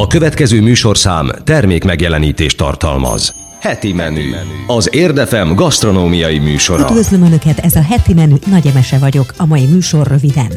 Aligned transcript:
A 0.00 0.06
következő 0.06 0.60
műsorszám 0.60 1.30
termék 1.44 1.84
megjelenítést 1.84 2.56
tartalmaz. 2.56 3.34
Heti 3.60 3.92
menü. 3.92 4.30
Az 4.66 4.94
Érdefem 4.94 5.54
gasztronómiai 5.54 6.38
műsora. 6.38 6.82
Üdvözlöm 6.82 7.22
Önöket, 7.22 7.58
ez 7.58 7.74
a 7.74 7.82
heti 7.82 8.14
menü, 8.14 8.34
Nagy 8.46 8.66
Emese 8.66 8.98
vagyok, 8.98 9.34
a 9.36 9.46
mai 9.46 9.64
műsor 9.64 10.06
röviden. 10.06 10.52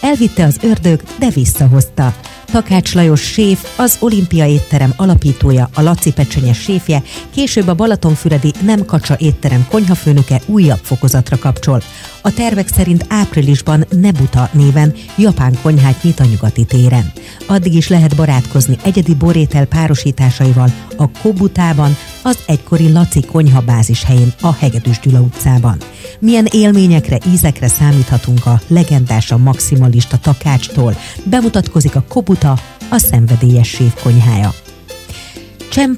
Elvitte 0.00 0.44
az 0.44 0.58
ördög, 0.62 1.00
de 1.18 1.28
visszahozta. 1.34 2.14
Takács 2.50 2.94
Lajos 2.94 3.20
séf, 3.20 3.78
az 3.78 3.96
Olimpia 4.00 4.46
étterem 4.46 4.92
alapítója, 4.96 5.68
a 5.74 5.82
Laci 5.82 6.12
Pecsenyes 6.12 6.58
séfje, 6.58 7.02
később 7.30 7.68
a 7.68 7.74
Balatonfüredi 7.74 8.52
Nem 8.62 8.84
Kacsa 8.84 9.16
étterem 9.18 9.66
konyhafőnöke 9.70 10.40
újabb 10.46 10.80
fokozatra 10.82 11.38
kapcsol. 11.38 11.82
A 12.22 12.34
tervek 12.34 12.68
szerint 12.68 13.04
áprilisban 13.08 13.84
Nebuta 13.90 14.48
néven 14.52 14.94
japán 15.16 15.58
konyhát 15.62 16.02
nyit 16.02 16.20
a 16.20 16.24
nyugati 16.24 16.64
téren. 16.64 17.12
Addig 17.46 17.74
is 17.74 17.88
lehet 17.88 18.16
barátkozni 18.16 18.76
egyedi 18.82 19.14
borétel 19.14 19.64
párosításaival 19.64 20.72
a 20.96 21.10
Kobutában, 21.22 21.96
az 22.22 22.38
egykori 22.46 22.92
Laci 22.92 23.20
konyha 23.20 23.60
bázis 23.60 24.04
helyén 24.04 24.32
a 24.40 24.54
Hegedűs 24.54 25.00
Gyula 25.00 25.20
utcában. 25.20 25.76
Milyen 26.18 26.46
élményekre, 26.50 27.18
ízekre 27.32 27.68
számíthatunk 27.68 28.46
a 28.46 28.60
legendás, 28.66 29.30
a 29.30 29.38
maximalista 29.38 30.16
takácstól. 30.16 30.96
Bemutatkozik 31.24 31.96
a 31.96 32.04
Kobuta, 32.40 32.62
a 32.90 32.98
szenvedélyes 32.98 33.68
séf 33.68 34.02
konyhája. 34.02 34.54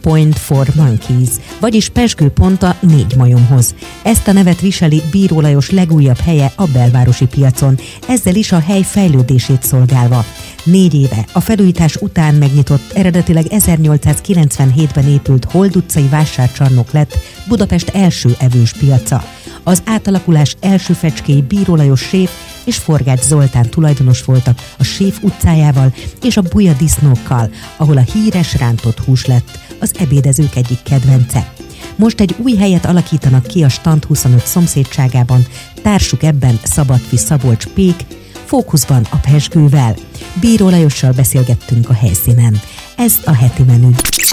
Point 0.01 0.39
for 0.39 0.67
Monkeys, 0.75 1.29
vagyis 1.61 1.91
pont 2.35 2.63
a 2.63 2.77
négy 2.81 3.17
majomhoz. 3.17 3.75
Ezt 4.03 4.29
a 4.29 4.33
nevet 4.33 4.61
viseli 4.61 5.03
Bíró 5.11 5.41
Lajos 5.41 5.71
legújabb 5.71 6.19
helye 6.19 6.53
a 6.57 6.67
belvárosi 6.67 7.27
piacon, 7.27 7.79
ezzel 8.09 8.35
is 8.35 8.53
a 8.53 8.59
hely 8.59 8.83
fejlődését 8.83 9.63
szolgálva. 9.63 10.25
Négy 10.65 10.95
éve 10.95 11.27
a 11.33 11.41
felújítás 11.41 11.97
után 11.97 12.35
megnyitott, 12.35 12.93
eredetileg 12.93 13.45
1897-ben 13.49 15.09
épült 15.09 15.45
Hold 15.45 15.77
utcai 15.77 16.09
vásárcsarnok 16.09 16.91
lett 16.91 17.19
Budapest 17.49 17.89
első 17.89 18.37
evős 18.39 18.73
piaca. 18.73 19.25
Az 19.63 19.83
átalakulás 19.87 20.57
első 20.61 20.93
fecskéi 20.93 21.43
Bíró 21.43 21.77
Lajos 21.77 22.01
séf 22.01 22.31
és 22.65 22.77
Forgács 22.77 23.21
Zoltán 23.21 23.71
tulajdonos 23.71 24.25
voltak 24.25 24.59
a 24.79 24.85
Séf 24.85 25.19
utcájával 25.23 25.95
és 26.23 26.37
a 26.37 26.43
Buja 26.43 26.73
disznókkal, 26.73 27.51
ahol 27.77 27.97
a 27.97 28.05
híres 28.13 28.55
rántott 28.55 28.99
hús 28.99 29.27
lett 29.27 29.59
az 29.81 29.95
ebédezők 29.99 30.57
egyik 30.57 30.83
kedvence. 30.83 31.53
Most 31.97 32.21
egy 32.21 32.35
új 32.39 32.55
helyet 32.55 32.87
alakítanak 32.87 33.47
ki 33.47 33.65
a 33.65 33.69
Stand 33.69 34.05
25 34.05 34.47
szomszédságában, 34.47 35.47
társuk 35.83 36.23
ebben 36.23 36.59
Szabadfi 36.63 37.17
Szabolcs 37.17 37.67
Pék, 37.67 38.05
fókuszban 38.45 39.07
a 39.11 39.17
Pesgővel. 39.17 39.95
Bíró 40.41 40.69
Lajossal 40.69 41.13
beszélgettünk 41.13 41.89
a 41.89 41.95
helyszínen. 41.95 42.61
Ez 42.97 43.13
a 43.25 43.35
heti 43.35 43.63
menü. 43.63 43.89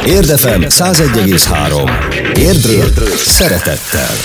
Érdefem 0.06 0.62
101,3. 0.62 2.38
Érdről, 2.38 2.92
szeretettel. 3.26 4.16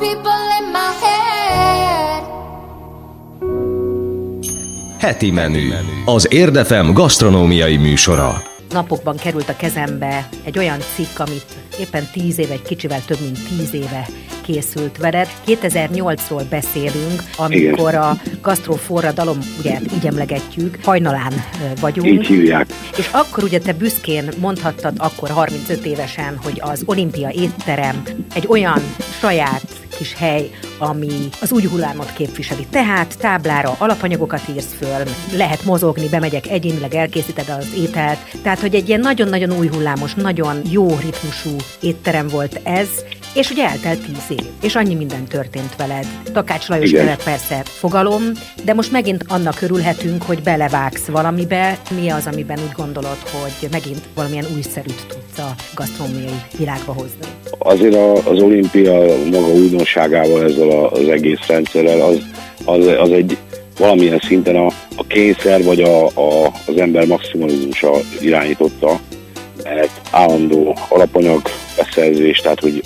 People 0.00 0.42
in 0.60 0.66
my 0.72 0.90
head. 1.02 2.22
Heti 4.98 5.30
menü. 5.30 5.68
Az 6.04 6.32
Érdefem 6.32 6.92
gasztronómiai 6.92 7.76
műsora. 7.76 8.42
napokban 8.72 9.16
került 9.16 9.48
a 9.48 9.56
kezembe 9.56 10.28
egy 10.44 10.58
olyan 10.58 10.78
cikk, 10.94 11.18
amit 11.18 11.44
éppen 11.80 12.08
tíz 12.12 12.38
éve, 12.38 12.52
egy 12.52 12.62
kicsivel 12.62 13.04
több 13.06 13.18
mint 13.20 13.38
tíz 13.48 13.74
éve 13.74 14.06
készült 14.42 14.96
veled. 14.96 15.28
2008-ról 15.46 16.42
beszélünk, 16.50 17.22
amikor 17.36 17.94
a 17.94 18.16
gasztroforradalom, 18.42 19.38
ugye 19.58 19.78
így 19.94 20.06
emlegetjük, 20.06 20.78
hajnalán 20.82 21.32
vagyunk. 21.80 22.08
Így 22.08 22.26
hívják. 22.26 22.66
És 22.96 23.08
akkor 23.12 23.44
ugye 23.44 23.58
te 23.58 23.72
büszkén 23.72 24.28
mondhattad, 24.38 24.94
akkor 24.98 25.28
35 25.28 25.84
évesen, 25.86 26.38
hogy 26.42 26.58
az 26.64 26.82
olimpia 26.86 27.30
étterem 27.30 28.02
egy 28.34 28.44
olyan 28.48 28.80
saját 29.20 29.80
hely, 30.08 30.52
ami 30.80 31.28
az 31.40 31.52
új 31.52 31.62
hullámot 31.64 32.12
képviseli. 32.12 32.66
Tehát 32.70 33.18
táblára 33.18 33.74
alapanyagokat 33.78 34.42
írsz 34.54 34.74
föl, 34.78 35.02
lehet 35.36 35.64
mozogni, 35.64 36.08
bemegyek 36.08 36.46
egyénileg, 36.46 36.94
elkészíted 36.94 37.48
az 37.58 37.66
ételt. 37.76 38.18
Tehát, 38.42 38.60
hogy 38.60 38.74
egy 38.74 38.88
ilyen 38.88 39.00
nagyon-nagyon 39.00 39.58
új 39.58 39.68
hullámos, 39.68 40.14
nagyon 40.14 40.60
jó 40.70 40.86
ritmusú 40.86 41.56
étterem 41.80 42.28
volt 42.28 42.60
ez, 42.62 42.88
és 43.34 43.50
ugye 43.50 43.68
eltelt 43.68 43.98
tíz 44.00 44.38
év, 44.38 44.46
és 44.62 44.74
annyi 44.74 44.94
minden 44.94 45.24
történt 45.24 45.76
veled. 45.76 46.06
Takács 46.32 46.68
Lajos 46.68 46.90
Igen. 46.90 47.16
persze 47.24 47.62
fogalom, 47.64 48.22
de 48.64 48.74
most 48.74 48.92
megint 48.92 49.24
annak 49.28 49.62
örülhetünk, 49.62 50.22
hogy 50.22 50.42
belevágsz 50.42 51.06
valamibe. 51.06 51.78
Mi 52.00 52.08
az, 52.08 52.26
amiben 52.26 52.58
úgy 52.58 52.72
gondolod, 52.76 53.18
hogy 53.18 53.68
megint 53.70 54.00
valamilyen 54.14 54.46
újszerűt 54.54 55.06
tudsz 55.08 55.38
a 55.38 55.54
gasztronómiai 55.74 56.42
világba 56.58 56.92
hozni? 56.92 57.26
Azért 57.58 57.94
az 58.26 58.42
olimpia 58.42 58.92
maga 59.30 59.48
újdonságával, 59.48 60.44
ezzel 60.44 60.69
az 60.70 61.08
egész 61.08 61.46
rendszerrel, 61.46 62.00
az, 62.00 62.18
az, 62.64 62.86
az 62.86 63.10
egy 63.10 63.36
valamilyen 63.78 64.20
szinten 64.26 64.56
a, 64.56 64.66
a 64.96 65.06
kényszer 65.06 65.62
vagy 65.62 65.80
a, 65.80 66.06
a, 66.06 66.52
az 66.66 66.76
ember 66.76 67.06
maximalizmusa 67.06 67.92
irányította, 68.20 69.00
mert 69.64 70.00
állandó 70.10 70.76
alapanyag 70.88 71.42
beszerzés, 71.76 72.38
tehát 72.38 72.60
hogy 72.60 72.82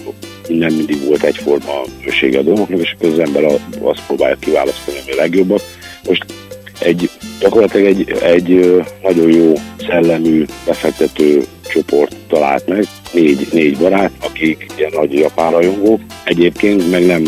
nem 0.48 0.75
mindig 0.75 1.06
volt 1.06 1.22
egyforma 1.22 1.82
ősége 2.06 2.38
a 2.38 2.42
dolgoknak, 2.42 2.81
és 2.81 2.94
az 3.00 3.19
ember 3.19 3.44
azt 3.82 4.06
próbálja 4.06 4.36
kiválasztani, 4.40 4.96
ami 5.02 5.12
a 5.12 5.16
legjobbat. 5.16 5.62
Most 6.08 6.25
egy, 6.81 7.10
gyakorlatilag 7.40 7.86
egy, 7.86 8.10
egy 8.22 8.82
nagyon 9.02 9.31
jó 9.31 9.52
szellemű, 9.88 10.44
befektető 10.66 11.44
csoport 11.69 12.16
talált 12.28 12.66
meg, 12.66 12.86
négy, 13.12 13.48
négy 13.52 13.78
barát, 13.78 14.10
akik 14.20 14.66
ilyen 14.76 14.92
nagy 14.94 15.12
japán 15.12 15.50
rajongók. 15.50 16.00
Egyébként 16.25 16.90
meg 16.90 17.06
nem 17.06 17.22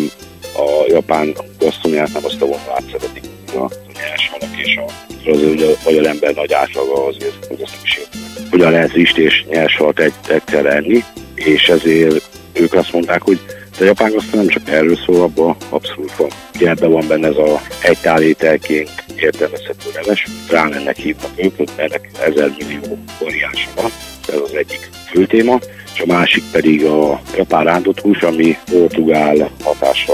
a 0.56 0.85
japán 0.88 1.35
gasztronómiát, 1.58 2.12
nem 2.12 2.25
azt 2.25 2.43
a 2.43 2.47
vonalát 2.47 2.85
szeretik, 2.93 3.25
a 3.47 3.70
nyers 3.94 4.31
halak 4.31 4.56
és 4.56 4.76
a 4.76 5.06
azért 5.29 5.50
ugye 5.50 5.67
a 5.67 5.76
magyar 5.85 6.06
ember 6.06 6.35
nagy 6.35 6.53
átlaga 6.53 7.06
azért, 7.06 7.47
hogy 7.47 7.56
nem 7.56 7.81
is 7.82 7.97
értem. 7.97 8.20
Hogyan 8.50 8.70
lehet 8.70 8.93
rizst 8.93 9.19
és 9.19 9.44
nyers 9.49 9.76
halat 9.76 10.00
egy, 10.00 10.12
egyszer 10.29 10.67
enni, 10.67 11.05
és 11.35 11.69
ezért 11.69 12.25
ők 12.53 12.75
azt 12.75 12.93
mondták, 12.93 13.23
hogy 13.23 13.41
a 13.81 13.85
japán 13.85 14.12
gasztronómia 14.12 14.53
nem 14.53 14.62
csak 14.62 14.75
erről 14.75 14.97
szól, 14.97 15.23
abban 15.23 15.56
abszolút 15.69 16.17
van. 16.17 16.29
Ugye 16.55 16.69
ebben 16.69 16.91
van 16.91 17.08
benne 17.08 17.29
ez 17.29 17.37
a 17.37 17.61
egy 17.82 17.99
tálételként 17.99 19.05
értelmezhető 19.17 19.88
neves, 19.94 20.26
rámennek 20.50 20.97
hívnak 20.97 21.31
ők, 21.37 21.70
ennek 21.76 22.11
ezer 22.20 22.55
millió 22.58 22.99
variánsa 23.20 23.69
van, 23.75 23.91
ez 24.29 24.41
az 24.44 24.55
egyik 24.55 24.91
fő 25.11 25.26
téma, 25.26 25.58
és 25.94 26.00
a 26.00 26.06
másik 26.06 26.43
pedig 26.53 26.85
a 26.85 27.20
japán 27.37 27.64
rántott 27.64 28.00
hús, 28.00 28.23
ami 28.23 28.56
portugál 28.70 29.50
hatása 29.62 30.12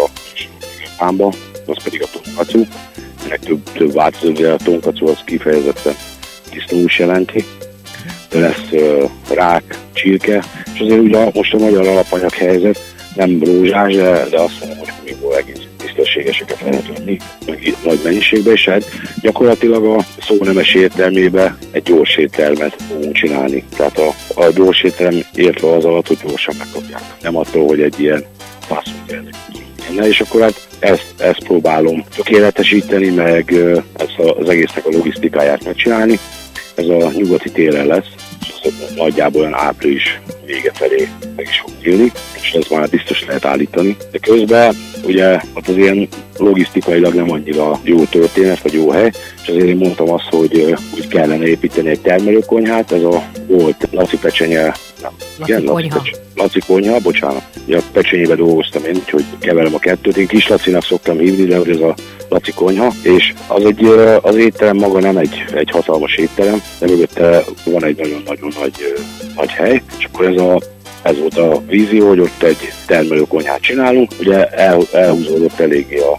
Japánba, 0.84 1.32
az 1.66 1.82
pedig 1.82 2.02
a 2.02 2.18
tonkatsu. 2.22 2.64
Ennek 3.24 3.40
több, 3.40 3.62
több 3.72 3.92
változó, 3.92 4.44
a 4.44 4.56
tonkatsu 4.56 5.08
az 5.08 5.18
kifejezetten 5.24 5.94
disznóhús 6.52 6.98
jelenti, 6.98 7.44
de 8.30 8.38
lesz 8.38 8.70
uh, 8.70 9.10
rák, 9.34 9.78
csirke, 9.92 10.44
és 10.74 10.80
azért 10.80 11.00
ugye 11.00 11.30
most 11.34 11.54
a 11.54 11.58
magyar 11.58 11.86
alapanyag 11.86 12.32
helyzet 12.32 12.78
nem 13.14 13.42
rózsás, 13.44 13.94
de, 13.94 14.26
de 14.30 14.40
azt 14.40 14.60
mondom, 14.60 14.78
hogy 14.78 14.88
humikból 14.88 15.36
egész 15.36 15.71
tisztességeseket 15.94 16.60
lehet 16.60 16.90
itt 17.60 17.84
nagy 17.84 18.00
mennyiségben, 18.04 18.52
és 18.52 18.64
hát 18.64 18.84
gyakorlatilag 19.20 19.84
a 19.84 20.04
szó 20.20 20.36
nemes 20.40 20.74
értelmében 20.74 21.58
egy 21.70 21.82
gyors 21.82 22.16
éttermet 22.16 22.76
fogunk 22.88 23.16
csinálni. 23.16 23.64
Tehát 23.76 23.98
a, 23.98 24.14
a 24.34 24.50
gyors 24.54 24.82
étterem 24.82 25.20
értve 25.34 25.72
az 25.72 25.84
alatt, 25.84 26.06
hogy 26.06 26.18
gyorsan 26.26 26.54
megkapják. 26.58 27.02
Nem 27.22 27.36
attól, 27.36 27.66
hogy 27.66 27.80
egy 27.80 28.00
ilyen 28.00 28.24
fast 28.60 28.90
lenne, 29.92 30.08
és 30.08 30.20
akkor 30.20 30.40
hát 30.40 30.68
ezt, 30.78 31.14
ezt 31.18 31.44
próbálom 31.44 32.04
tökéletesíteni, 32.16 33.08
meg 33.08 33.54
ezt 33.96 34.18
az 34.38 34.48
egésznek 34.48 34.86
a 34.86 34.90
logisztikáját 34.90 35.64
megcsinálni. 35.64 36.18
Ez 36.74 36.86
a 36.86 37.10
nyugati 37.10 37.50
téren 37.50 37.86
lesz, 37.86 38.08
nagyjából 38.96 39.40
olyan 39.40 39.54
április 39.54 40.20
vége 40.46 40.70
felé 40.74 41.08
meg 41.36 41.46
is 41.50 41.58
fog 41.60 41.70
nyílni, 41.82 42.12
és 42.42 42.52
ez 42.52 42.66
már 42.70 42.88
biztos 42.88 43.24
lehet 43.26 43.44
állítani. 43.44 43.96
De 44.10 44.18
közben 44.18 44.74
ugye 45.04 45.40
ott 45.54 45.68
az 45.68 45.76
ilyen 45.76 46.08
logisztikailag 46.38 47.14
nem 47.14 47.30
annyira 47.30 47.80
jó 47.82 48.04
történet, 48.04 48.62
vagy 48.62 48.72
jó 48.72 48.90
hely, 48.90 49.10
és 49.42 49.48
azért 49.48 49.66
én 49.66 49.76
mondtam 49.76 50.10
azt, 50.10 50.28
hogy 50.30 50.74
úgy 50.94 51.08
kellene 51.08 51.46
építeni 51.46 51.88
egy 51.88 52.00
termelőkonyhát, 52.00 52.92
ez 52.92 53.02
a 53.02 53.22
volt 53.46 53.88
Laci 53.90 54.18
Pecsenye, 54.18 54.72
nem, 55.02 55.12
Laci 55.38 55.52
igen, 55.52 55.64
konyha. 55.64 55.98
Pecsenye- 55.98 56.18
Laci 56.34 56.60
konyha, 56.66 56.98
bocsánat. 56.98 57.42
Ugye 57.66 57.76
a 57.76 57.82
pecsenyébe 57.92 58.34
dolgoztam 58.34 58.84
én, 58.84 58.94
úgyhogy 58.94 59.24
keverem 59.40 59.74
a 59.74 59.78
kettőt. 59.78 60.16
Én 60.16 60.26
kis 60.26 60.48
Lacinak 60.48 60.84
szoktam 60.84 61.18
hívni, 61.18 61.44
de 61.44 61.56
ez 61.70 61.80
a 61.80 61.94
Laci 62.28 62.52
konyha, 62.52 62.92
és 63.02 63.32
az 63.46 63.64
egy, 63.64 63.84
az 64.22 64.36
étterem 64.36 64.76
maga 64.76 65.00
nem 65.00 65.16
egy, 65.16 65.44
egy 65.54 65.70
hatalmas 65.70 66.16
étterem, 66.16 66.62
de 66.78 66.86
mögötte 66.86 67.44
van 67.64 67.84
egy 67.84 67.96
nagyon-nagyon 67.96 68.52
nagy, 68.60 68.72
nagy 69.36 69.50
hely, 69.50 69.82
és 69.98 70.04
akkor 70.04 70.26
ez 70.26 70.40
a 70.40 70.60
ez 71.02 71.18
volt 71.18 71.38
a 71.38 71.62
vízió, 71.66 72.08
hogy 72.08 72.20
ott 72.20 72.42
egy 72.42 72.72
termelőkonyhát 72.86 73.60
csinálunk. 73.60 74.12
Ugye 74.20 74.46
el, 74.46 74.80
elhúzódott 74.92 75.60
eléggé 75.60 75.98
a 75.98 76.16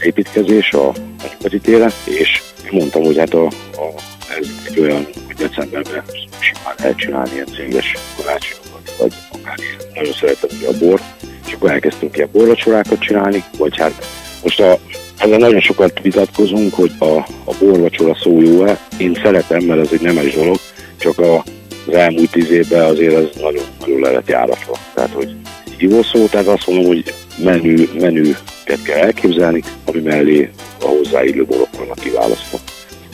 építkezés 0.00 0.72
a, 0.72 0.92
nyugati 1.32 1.58
téren, 1.58 1.90
és 2.04 2.42
mondtam, 2.70 3.02
hogy 3.02 3.18
hát 3.18 3.34
a, 3.34 3.44
a, 3.46 3.94
ez 4.28 4.48
egy 4.68 4.78
olyan, 4.78 5.06
hogy 5.26 5.36
decemberben 5.36 6.02
simán 6.38 6.74
lehet 6.78 6.96
csinálni 6.96 7.30
ilyen 7.34 7.46
céges 7.46 7.94
karácsonyokat, 8.16 8.94
vagy 8.98 9.12
akár 9.32 9.58
ilyen. 9.58 9.76
Nagyon 9.94 10.12
szeretem 10.12 10.48
ugye 10.58 10.68
a 10.68 10.78
bort, 10.78 11.02
és 11.46 11.52
akkor 11.52 11.70
elkezdtünk 11.70 12.16
ilyen 12.16 12.28
borvacsorákat 12.32 13.00
csinálni, 13.00 13.44
vagy 13.58 13.76
hát 13.76 14.06
most 14.42 14.60
a, 14.60 14.78
ezzel 15.18 15.38
nagyon 15.38 15.60
sokat 15.60 16.00
vitatkozunk, 16.02 16.74
hogy 16.74 16.92
a, 16.98 17.16
a 17.44 17.54
borvacsora 17.60 18.16
szó 18.22 18.40
jó-e. 18.40 18.78
Én 18.98 19.18
szeretem, 19.22 19.64
mert 19.64 19.80
ez 19.80 19.92
egy 19.92 20.00
nemes 20.00 20.34
dolog, 20.34 20.56
csak 20.98 21.18
a, 21.18 21.44
az 21.86 21.94
elmúlt 21.94 22.30
tíz 22.30 22.50
évben 22.50 22.84
azért 22.84 23.14
ez 23.14 23.40
nagyon-nagyon 23.40 24.00
le 24.00 24.10
lett 24.10 24.28
járatva. 24.28 24.78
Tehát, 24.94 25.10
hogy 25.10 25.36
hívó 25.78 26.02
szó, 26.02 26.26
tehát 26.26 26.46
azt 26.46 26.66
mondom, 26.66 26.86
hogy 26.86 27.14
menü, 27.38 27.88
menüket 27.98 28.82
kell 28.84 28.98
elképzelni, 28.98 29.62
ami 29.84 30.00
mellé 30.00 30.50
a 30.80 30.86
hozzáillő 30.86 31.44
borok 31.44 31.76
vannak 31.78 31.98
kiválasztva. 31.98 32.58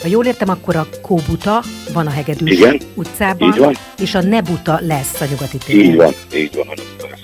Ha 0.03 0.09
jól 0.09 0.25
értem, 0.25 0.49
akkor 0.49 0.75
a 0.75 0.87
Kóbuta 1.01 1.63
van 1.93 2.07
a 2.07 2.09
Hegedűs 2.09 2.51
Igen, 2.51 2.79
utcában, 2.93 3.55
van. 3.57 3.77
és 4.01 4.15
a 4.15 4.21
Nebuta 4.21 4.79
lesz 4.81 5.21
a 5.21 5.25
nyugati 5.29 5.57
téren. 5.57 5.85
Így 5.85 5.95
van, 5.95 6.13
így 6.35 6.55
van, 6.55 6.67
a 6.67 6.73
lesz 7.09 7.19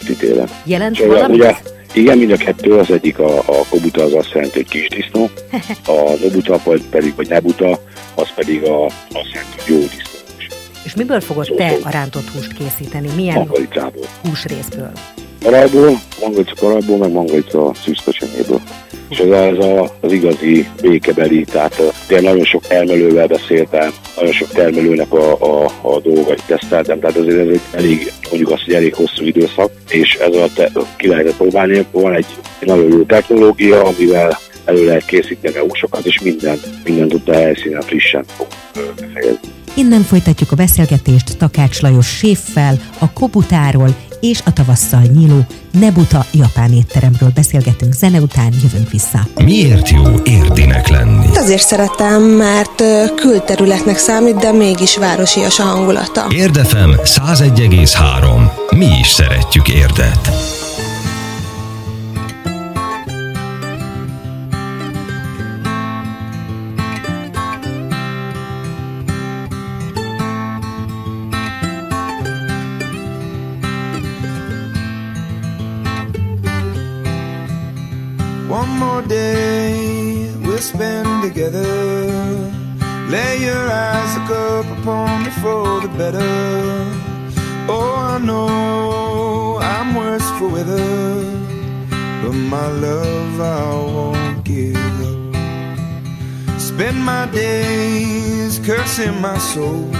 a 0.00 0.18
télen. 0.18 0.48
Jelent 0.64 0.94
És 0.98 1.00
ugye, 1.00 1.08
valamit? 1.14 1.36
ugye, 1.36 1.56
igen, 1.92 2.18
mind 2.18 2.30
a 2.30 2.36
kettő, 2.36 2.78
az 2.78 2.90
egyik 2.90 3.18
a, 3.18 3.38
a 3.38 3.64
kobuta 3.68 4.02
az 4.02 4.12
azt 4.12 4.30
jelenti, 4.32 4.54
hogy 4.56 4.68
kis 4.68 4.88
disznó, 4.88 5.30
a 5.96 6.16
nobuta 6.22 6.60
vagy 6.64 6.82
pedig, 6.90 7.14
vagy 7.14 7.28
nebuta, 7.28 7.80
az 8.14 8.28
pedig 8.34 8.62
a, 8.62 8.84
azt 8.84 9.30
jelenti, 9.32 9.56
hogy 9.56 9.74
jó 9.74 9.78
disznó. 9.78 10.02
És 10.84 10.94
miből 10.94 11.20
fogod 11.20 11.52
te 11.56 11.76
a 11.82 11.90
rántott 11.90 12.28
húst 12.28 12.52
készíteni? 12.52 13.08
Milyen 13.16 13.50
húsrészből? 14.22 14.92
Karajból, 15.42 16.00
mangalica 16.20 16.54
karajból, 16.54 16.96
meg 16.96 17.12
mangalica 17.12 17.72
szűzpecsenyéből. 17.84 18.60
És 19.08 19.18
ez, 19.18 19.30
a- 19.30 19.46
ez 19.46 19.58
a, 19.58 19.96
az 20.00 20.12
igazi 20.12 20.68
békebeli, 20.82 21.44
tehát 21.44 21.82
tényleg 22.06 22.26
nagyon 22.26 22.44
sok 22.44 22.66
termelővel 22.66 23.26
beszéltem, 23.26 23.90
nagyon 24.16 24.32
sok 24.32 24.48
termelőnek 24.48 25.12
a, 25.12 25.32
a, 25.32 25.64
a 25.82 26.00
dolgait 26.00 26.42
teszteltem, 26.46 27.00
tehát 27.00 27.16
azért 27.16 27.38
ez 27.40 27.48
egy 27.48 27.60
elég, 27.72 28.12
mondjuk 28.28 28.50
azt, 28.50 28.64
hogy 28.64 28.74
elég 28.74 28.94
hosszú 28.94 29.24
időszak, 29.24 29.70
és 29.88 30.14
ez 30.14 30.34
a 30.36 30.46
te, 30.54 30.70
ki 30.96 31.08
lehetett 31.08 31.36
próbálni, 31.36 31.86
van 31.90 32.14
egy 32.14 32.26
nagyon 32.60 32.88
jó 32.92 33.02
technológia, 33.02 33.84
amivel 33.84 34.38
elő 34.64 34.84
lehet 34.84 35.04
készíteni 35.04 35.56
a 35.56 35.60
húsokat, 35.62 36.04
és 36.06 36.20
minden, 36.20 36.58
minden 36.84 37.10
ott 37.12 37.34
helyszínen 37.34 37.80
frissen 37.80 38.24
fog 38.26 38.46
befejezni. 39.00 39.48
Innen 39.76 40.02
folytatjuk 40.02 40.52
a 40.52 40.56
beszélgetést 40.56 41.38
Takács 41.38 41.80
Lajos 41.80 42.06
séffel, 42.16 42.74
a 42.98 43.12
Kobutáról 43.12 43.88
és 44.24 44.40
a 44.44 44.52
tavasszal 44.52 45.02
nyíló 45.14 45.46
Nebuta 45.70 46.24
japán 46.32 46.72
étteremről 46.72 47.30
beszélgetünk 47.34 47.92
zene 47.92 48.20
után, 48.20 48.52
jövünk 48.62 48.90
vissza. 48.90 49.26
Miért 49.44 49.88
jó 49.88 50.02
érdinek 50.24 50.88
lenni? 50.88 51.26
Azért 51.36 51.62
szeretem, 51.62 52.22
mert 52.22 52.82
külterületnek 53.14 53.98
számít, 53.98 54.36
de 54.36 54.52
mégis 54.52 54.96
városias 54.96 55.58
a 55.58 55.62
hangulata. 55.62 56.26
Érdefem 56.30 56.94
101,3. 57.04 58.76
Mi 58.76 58.98
is 59.00 59.08
szeretjük 59.08 59.68
Érdet. 59.68 60.30
Up 84.54 84.78
upon 84.78 85.24
me 85.24 85.30
for 85.42 85.80
the 85.80 85.88
better. 85.98 86.32
Oh, 87.68 87.94
I 88.14 88.18
know 88.18 89.58
I'm 89.60 89.96
worse 89.96 90.28
for 90.38 90.48
weather, 90.48 91.24
but 92.22 92.36
my 92.54 92.68
love 92.86 93.40
I 93.40 93.64
won't 93.94 94.44
give 94.44 94.96
up. 95.10 96.60
Spend 96.60 96.98
my 97.04 97.26
days 97.32 98.60
cursing 98.60 99.20
my 99.20 99.38
soul, 99.38 99.90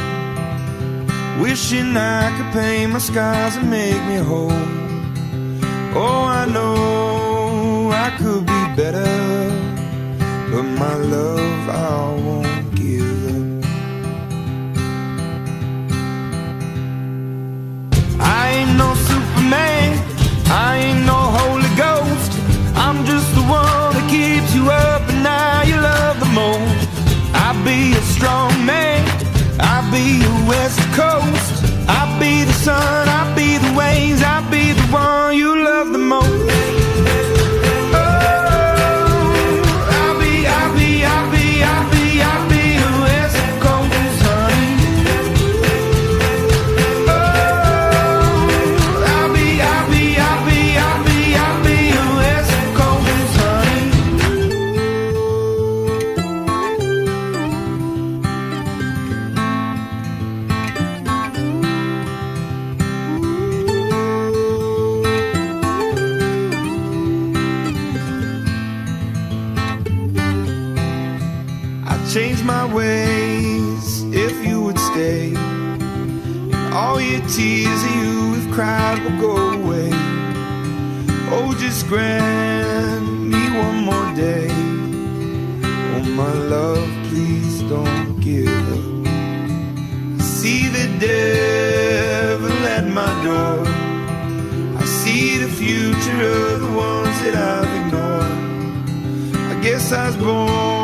wishing 1.42 1.96
I 1.96 2.22
could 2.36 2.50
paint 2.52 2.92
my 2.92 3.00
scars 3.00 3.56
and 3.56 3.68
make 3.68 4.02
me 4.10 4.18
whole. 4.30 4.62
Oh, 5.96 6.22
I 6.40 6.44
know 6.56 7.90
I 8.06 8.08
could 8.18 8.46
be 8.46 8.62
better, 8.80 9.14
but 10.52 10.66
my 10.82 10.94
love 11.14 11.68
I 11.68 11.98
won't 12.26 12.53
Superman, 19.44 19.98
I 20.46 20.76
ain't 20.78 21.04
no 21.04 21.20
Holy 21.36 21.68
Ghost. 21.76 22.32
I'm 22.76 23.04
just 23.04 23.28
the 23.34 23.42
one 23.42 23.92
that 23.92 24.06
keeps 24.08 24.54
you 24.54 24.70
up 24.70 25.02
and 25.10 25.22
now 25.22 25.62
you 25.64 25.76
love 25.76 26.18
the 26.18 26.32
most. 26.32 26.88
I'll 27.34 27.62
be 27.62 27.92
a 27.92 28.00
strong 28.16 28.52
man, 28.64 29.04
I'll 29.60 29.90
be 29.92 30.22
your 30.24 30.48
West 30.48 30.80
Coast. 30.96 31.62
I'll 31.86 32.18
be 32.18 32.44
the 32.44 32.54
sun, 32.54 33.06
I'll 33.06 33.36
be 33.36 33.58
the 33.58 33.76
waves, 33.76 34.22
I'll 34.22 34.50
be 34.50 34.72
the 34.72 34.86
one 34.90 35.36
you 35.36 35.62
love 35.62 35.92
the 35.92 35.98
most. 35.98 36.33
Grant 81.94 83.06
me 83.32 83.42
one 83.64 83.78
more 83.88 84.10
day. 84.16 84.48
Oh, 85.94 86.02
my 86.20 86.32
love, 86.54 86.88
please 87.08 87.62
don't 87.74 88.20
give 88.20 88.48
up. 88.76 89.06
I 90.18 90.22
see 90.38 90.62
the 90.78 90.86
devil 91.08 92.56
at 92.76 92.84
my 93.00 93.12
door. 93.26 93.62
I 94.82 94.84
see 94.84 95.38
the 95.44 95.50
future 95.62 96.22
of 96.50 96.60
the 96.64 96.72
ones 96.88 97.16
that 97.22 97.36
I've 97.52 97.72
ignored. 97.80 98.38
I 99.52 99.54
guess 99.62 99.92
I 99.92 100.06
was 100.08 100.16
born 100.16 100.83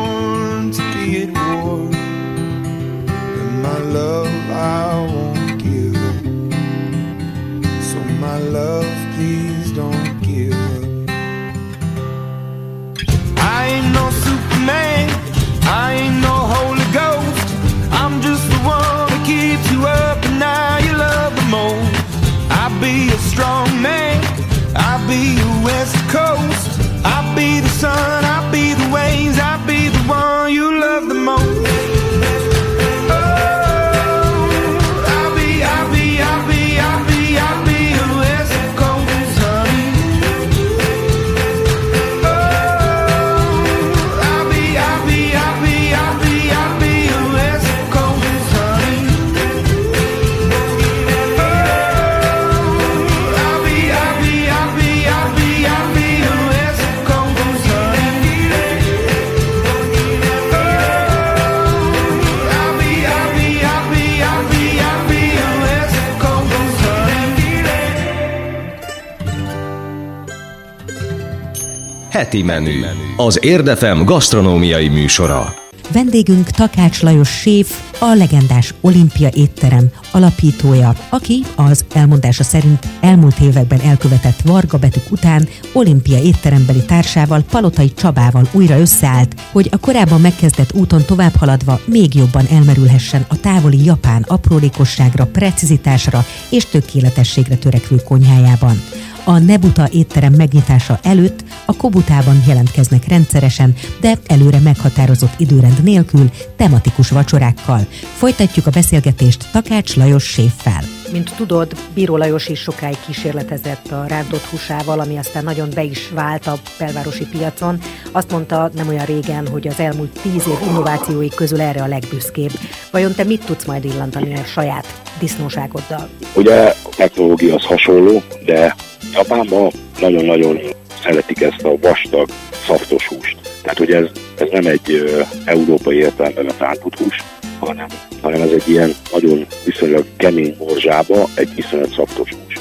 Heti 72.11 72.43
menü. 72.43 72.81
Az 73.17 73.39
Érdefem 73.43 74.05
gasztronómiai 74.05 74.89
műsora. 74.89 75.55
Vendégünk 75.93 76.51
Takács 76.51 77.03
Lajos 77.03 77.29
séf, 77.29 77.81
a 77.99 78.15
legendás 78.15 78.75
Olimpia 78.81 79.29
étterem 79.35 79.87
alapítója, 80.11 80.95
aki 81.09 81.43
az 81.57 81.85
elmondása 81.95 82.43
szerint 82.43 82.87
elmúlt 83.01 83.39
években 83.39 83.81
elkövetett 83.81 84.41
Varga 84.45 84.79
betűk 84.79 85.11
után 85.11 85.49
Olimpia 85.73 86.23
étterembeli 86.23 86.85
társával 86.85 87.45
Palotai 87.51 87.93
Csabával 87.95 88.49
újra 88.53 88.79
összeállt, 88.79 89.35
hogy 89.53 89.69
a 89.71 89.79
korábban 89.79 90.21
megkezdett 90.21 90.73
úton 90.73 91.05
tovább 91.05 91.35
haladva 91.35 91.81
még 91.85 92.15
jobban 92.15 92.47
elmerülhessen 92.51 93.25
a 93.29 93.41
távoli 93.41 93.85
japán 93.85 94.25
aprólékosságra, 94.29 95.27
precizitásra 95.27 96.25
és 96.51 96.67
tökéletességre 96.67 97.57
törekvő 97.57 97.97
konyhájában. 98.05 98.83
A 99.31 99.39
Nebuta 99.39 99.89
étterem 99.93 100.33
megnyitása 100.33 100.99
előtt 101.03 101.45
a 101.65 101.77
Kobutában 101.77 102.43
jelentkeznek 102.47 103.09
rendszeresen, 103.09 103.75
de 104.01 104.19
előre 104.27 104.59
meghatározott 104.59 105.35
időrend 105.41 105.83
nélkül, 105.83 106.31
tematikus 106.57 107.11
vacsorákkal. 107.11 107.87
Folytatjuk 108.17 108.67
a 108.67 108.71
beszélgetést 108.71 109.49
Takács 109.53 109.97
Lajos 109.97 110.25
séffel. 110.25 111.00
Mint 111.13 111.37
tudod, 111.37 111.73
Bíró 111.95 112.17
Lajos 112.17 112.49
is 112.49 112.61
sokáig 112.61 112.97
kísérletezett 113.07 113.91
a 113.91 114.05
rántott 114.09 114.45
húsával, 114.45 115.01
ami 115.01 115.17
aztán 115.17 115.45
nagyon 115.45 115.69
be 115.75 115.83
is 115.83 116.11
vált 116.15 116.47
a 116.47 116.55
belvárosi 116.79 117.27
piacon. 117.27 117.79
Azt 118.13 118.31
mondta 118.31 118.71
nem 118.75 118.89
olyan 118.89 119.05
régen, 119.05 119.49
hogy 119.49 119.69
az 119.69 119.79
elmúlt 119.79 120.21
tíz 120.23 120.47
év 120.49 120.69
innovációi 120.69 121.29
közül 121.29 121.61
erre 121.61 121.83
a 121.83 121.87
legbüszkébb. 121.87 122.51
Vajon 122.91 123.15
te 123.15 123.25
mit 123.25 123.45
tudsz 123.45 123.65
majd 123.65 123.85
illantani 123.85 124.35
a 124.35 124.45
saját 124.45 124.87
disznóságoddal? 125.19 126.09
Ugye 126.35 126.73
technológia 126.97 127.55
az 127.55 127.65
hasonló, 127.65 128.23
de 128.45 128.75
Japánban 129.13 129.71
nagyon-nagyon 130.01 130.59
szeretik 131.03 131.41
ezt 131.41 131.63
a 131.63 131.77
vastag, 131.81 132.29
szaftos 132.67 133.07
húst. 133.07 133.37
Tehát, 133.63 133.79
hogy 133.79 133.93
ez, 133.93 134.07
ez 134.39 134.49
nem 134.51 134.67
egy 134.67 135.05
európai 135.45 135.97
értelemben 135.97 136.55
rántott 136.59 136.99
hús, 136.99 137.17
hanem, 137.61 137.87
hanem 138.21 138.41
ez 138.41 138.51
egy 138.51 138.69
ilyen 138.69 138.95
nagyon 139.13 139.47
viszonylag 139.65 140.05
kemény 140.17 140.57
morzsába 140.59 141.29
egy 141.35 141.55
viszonylag 141.55 141.93
szaftos 141.95 142.31
hús. 142.31 142.55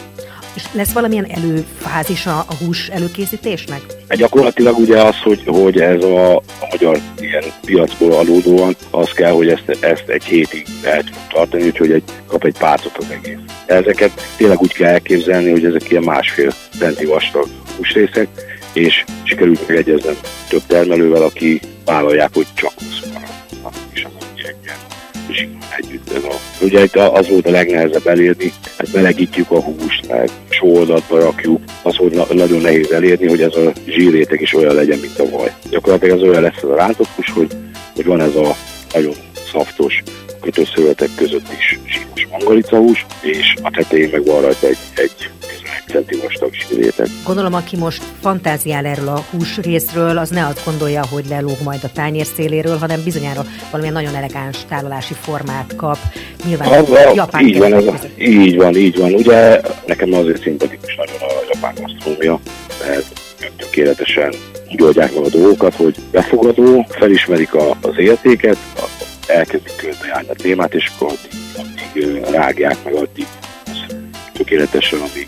És 0.55 0.63
lesz 0.71 0.91
valamilyen 0.91 1.27
előfázisa 1.29 2.39
a 2.39 2.53
hús 2.63 2.87
előkészítésnek? 2.87 3.81
Gyakorlatilag 4.09 4.77
ugye 4.77 5.01
az, 5.01 5.15
hogy, 5.23 5.43
hogy 5.45 5.79
ez 5.79 6.03
a, 6.03 6.35
a 6.35 6.67
magyar 6.69 6.99
ilyen 7.19 7.43
piacból 7.65 8.11
adódóan, 8.11 8.75
az 8.91 9.11
kell, 9.11 9.31
hogy 9.31 9.49
ezt, 9.49 9.77
ezt 9.83 10.07
egy 10.07 10.23
hétig 10.23 10.65
lehet 10.83 11.09
tartani, 11.29 11.63
úgyhogy 11.63 11.91
egy, 11.91 12.03
kap 12.27 12.43
egy 12.43 12.57
párcot 12.57 12.97
az 12.97 13.05
egész. 13.09 13.37
Ezeket 13.65 14.11
tényleg 14.37 14.61
úgy 14.61 14.73
kell 14.73 14.89
elképzelni, 14.89 15.51
hogy 15.51 15.65
ezek 15.65 15.89
ilyen 15.89 16.03
másfél 16.03 16.53
centi 16.79 17.05
vastag 17.05 17.47
húsrészek, 17.77 18.27
és 18.73 19.03
sikerült 19.23 19.67
megegyeznem 19.67 20.15
több 20.49 20.61
termelővel, 20.67 21.21
aki 21.21 21.59
vállalják, 21.85 22.29
hogy 22.33 22.47
csak 22.53 22.71
20 22.79 23.11
marad. 23.13 23.73
És 23.93 24.07
zsinór 25.31 25.57
együtt 25.77 26.11
ez 26.11 26.23
a... 26.23 26.33
Ugye 26.61 26.83
itt 26.83 26.95
az 26.95 27.29
volt 27.29 27.45
a 27.45 27.51
legnehezebb 27.51 28.07
elérni, 28.07 28.51
hát 28.77 28.93
melegítjük 28.93 29.51
a 29.51 29.61
húst, 29.61 30.07
meg 30.07 30.29
sóoldatba 30.49 31.19
rakjuk, 31.19 31.61
az 31.81 31.97
volt 31.97 32.13
na- 32.13 32.33
nagyon 32.33 32.61
nehéz 32.61 32.91
elérni, 32.91 33.27
hogy 33.27 33.41
ez 33.41 33.55
a 33.55 33.71
zsírréteg 33.87 34.41
is 34.41 34.53
olyan 34.53 34.75
legyen, 34.75 34.99
mint 34.99 35.19
a 35.19 35.29
vaj. 35.29 35.53
Gyakorlatilag 35.69 36.17
az 36.17 36.27
olyan 36.27 36.41
lesz 36.41 36.57
ez 36.57 36.69
a 36.69 36.75
rántott 36.75 37.09
hús, 37.15 37.29
hogy, 37.29 37.51
hogy 37.95 38.05
van 38.05 38.21
ez 38.21 38.35
a 38.35 38.55
nagyon 38.93 39.13
szaftos 39.51 40.03
kötőszövetek 40.41 41.09
között 41.15 41.47
is 41.57 41.79
zsíros 41.87 42.27
mangalicahús, 42.31 43.05
és 43.21 43.53
a 43.61 43.71
tetején 43.71 44.09
meg 44.11 44.25
van 44.25 44.41
rajta 44.41 44.67
egy, 44.67 44.77
egy 44.95 45.29
11 45.38 45.38
centi 45.87 46.17
vastag 46.21 46.53
zsírréteg. 46.53 47.07
Gondolom, 47.25 47.53
aki 47.53 47.77
most 47.77 48.03
fantáziál 48.21 48.85
erről 48.85 49.07
a 49.07 49.23
hús 49.31 49.57
részről, 49.57 50.17
az 50.17 50.29
ne 50.29 50.45
azt 50.45 50.65
gondolja, 50.65 51.05
hogy 51.05 51.25
lelóg 51.29 51.57
majd 51.63 51.79
a 51.83 51.91
tányér 51.93 52.25
széléről, 52.35 52.77
hanem 52.77 53.03
bizonyára 53.03 53.45
valamilyen 53.71 53.93
nagyon 53.93 54.15
elegáns 54.15 54.57
tárolási 54.67 55.13
formát 55.13 55.75
kap. 55.75 55.97
Nyilván 56.45 56.67
Az 56.67 56.89
a, 56.89 57.13
japán 57.13 57.47
így 57.47 57.57
van, 57.57 57.73
ez 57.73 57.85
a, 57.85 57.95
így 58.17 58.55
van, 58.55 58.75
így 58.75 58.97
van. 58.97 59.13
Ugye 59.13 59.61
nekem 59.85 60.13
azért 60.13 60.41
szimpatikus 60.41 60.95
nagyon 60.95 61.15
a 61.19 61.43
japán 61.53 61.73
gasztrómia, 61.81 62.39
mert 62.85 63.05
tökéletesen 63.57 64.33
úgy 64.71 64.81
oldják 64.81 65.15
meg 65.15 65.23
a 65.23 65.29
dolgokat, 65.29 65.75
hogy 65.75 65.95
befogadó, 66.11 66.85
felismerik 66.89 67.53
a, 67.53 67.77
az 67.81 67.97
értéket, 67.97 68.57
elkezdik 69.27 69.75
körbejárni 69.75 70.29
a 70.29 70.33
témát, 70.33 70.73
és 70.73 70.91
akkor 70.95 71.11
addig, 71.11 71.31
addig 71.57 72.23
rágják 72.31 72.77
meg, 72.83 72.93
addig 72.93 73.25
tökéletesen, 74.33 74.99
amíg, 74.99 75.27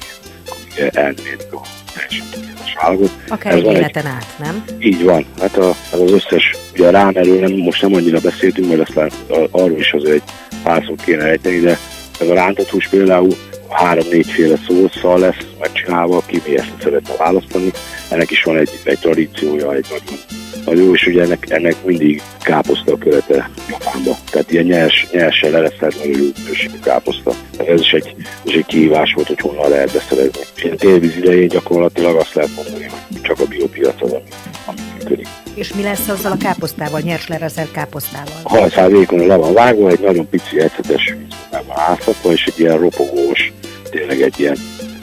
elmérik 0.75 1.53
a 1.53 1.61
teljesen 1.93 2.27
tökéletes 2.31 2.75
állagot. 2.77 3.11
Akár 3.27 3.53
egy 3.53 3.63
van 3.63 3.73
egy- 3.75 3.79
életen 3.79 4.05
át, 4.05 4.25
nem? 4.39 4.63
Így 4.79 5.03
van, 5.03 5.25
hát 5.39 5.57
a, 5.57 5.69
az, 5.69 5.99
az 6.01 6.11
összes, 6.11 6.55
ugye 6.73 6.87
a 6.87 6.91
rámerről 6.91 7.39
nem, 7.39 7.51
most 7.51 7.81
nem 7.81 7.93
annyira 7.93 8.19
beszéltünk, 8.19 8.67
mert 8.67 8.89
aztán 8.89 9.11
arról 9.51 9.79
is 9.79 9.91
azért 9.93 10.13
egy 10.13 10.23
pár 10.63 10.83
szót 10.87 11.01
kéne 11.03 11.23
ejteni, 11.23 11.59
de 11.59 11.77
ez 12.19 12.27
a 12.27 12.33
rántott 12.33 12.69
hús 12.69 12.87
például 12.87 13.35
három-négyféle 13.69 14.55
szószal 14.67 15.19
lesz 15.19 15.45
megcsinálva, 15.59 16.17
aki 16.17 16.41
mi 16.47 16.57
ezt 16.57 16.71
szeretne 16.81 17.15
választani. 17.17 17.71
Ennek 18.09 18.31
is 18.31 18.43
van 18.43 18.57
egy, 18.57 18.69
egy 18.83 18.99
tradíciója, 18.99 19.73
egy 19.73 19.85
nagyon, 19.89 20.19
nagyon 20.65 20.83
jó, 20.83 20.93
és 20.93 21.07
ugye 21.07 21.21
ennek, 21.21 21.49
ennek 21.49 21.75
mindig 21.85 22.21
káposzta 22.41 22.93
a 22.93 22.97
követe 22.97 23.49
Japánba. 23.69 24.17
Tehát 24.31 24.51
ilyen 24.51 24.65
nyers, 24.65 25.07
nyersen 25.11 25.51
lereszelt 25.51 25.97
nagyon 25.97 26.21
jó 26.21 26.27
minőségű 26.43 26.79
káposzta. 26.83 27.31
Ez 27.57 27.79
is 27.79 27.91
egy, 27.91 28.15
ez 28.45 28.53
egy 28.53 28.65
kihívás 28.65 29.13
volt, 29.13 29.27
hogy 29.27 29.39
honnan 29.39 29.69
lehet 29.69 29.91
beszerezni. 29.91 30.41
Ilyen 30.55 30.77
télvíz 30.77 31.17
idején 31.17 31.47
gyakorlatilag 31.47 32.15
azt 32.15 32.33
lehet 32.33 32.51
mondani, 32.55 32.83
hogy 32.83 33.21
csak 33.21 33.39
a 33.39 33.45
biopiac 33.45 34.01
az, 34.01 34.11
ami, 34.11 34.29
ami 34.65 34.79
működik. 34.97 35.27
És 35.53 35.73
mi 35.73 35.83
lesz 35.83 36.07
azzal 36.07 36.31
a 36.31 36.37
káposztával, 36.37 36.99
nyers 36.99 37.27
lerezelt 37.27 37.71
káposztával? 37.71 38.41
hajszál 38.43 38.89
vékony 38.89 39.27
le 39.27 39.35
van 39.35 39.53
vágva, 39.53 39.89
egy 39.89 39.99
nagyon 39.99 40.29
pici 40.29 40.59
ecetes 40.59 41.15
vízben 41.17 41.63
áztatva, 41.67 42.31
és 42.31 42.45
egy 42.45 42.59
ilyen 42.59 42.77
ropogós, 42.77 43.51
tényleg 43.89 44.21
egy 44.21 44.39
ilyen, 44.39 44.57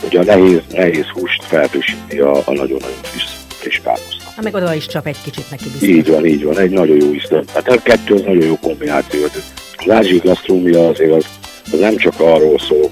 ugye 0.07 0.21
a 0.21 0.25
nehéz, 0.25 0.61
nehéz 0.71 1.07
húst 1.07 1.45
felfrissíti 1.45 2.19
a, 2.19 2.37
a 2.37 2.53
nagyon-nagyon 2.53 2.99
friss, 3.03 3.25
friss 3.49 3.81
káposzta. 3.85 4.18
Ha 4.39 4.45
meg 4.45 4.55
oda 4.55 4.75
is 4.75 4.87
csap 4.87 5.07
egy 5.07 5.23
kicsit 5.25 5.51
neki 5.51 5.65
biztos. 5.65 5.89
Így 5.89 6.09
van, 6.09 6.27
így 6.27 6.45
van, 6.45 6.59
egy 6.59 6.71
nagyon 6.71 6.97
jó 6.97 7.15
ízlet. 7.15 7.51
Hát 7.51 7.69
a 7.69 7.83
kettő 7.83 8.15
az 8.15 8.21
nagyon 8.21 8.47
jó 8.47 8.59
kombináció. 8.59 9.21
Az 9.77 9.91
ázsiai 9.91 10.19
gasztrómia 10.19 10.89
azért 10.89 11.13
az, 11.13 11.27
az 11.73 11.79
nem 11.79 11.97
csak 11.97 12.21
arról 12.21 12.59
szól, 12.59 12.91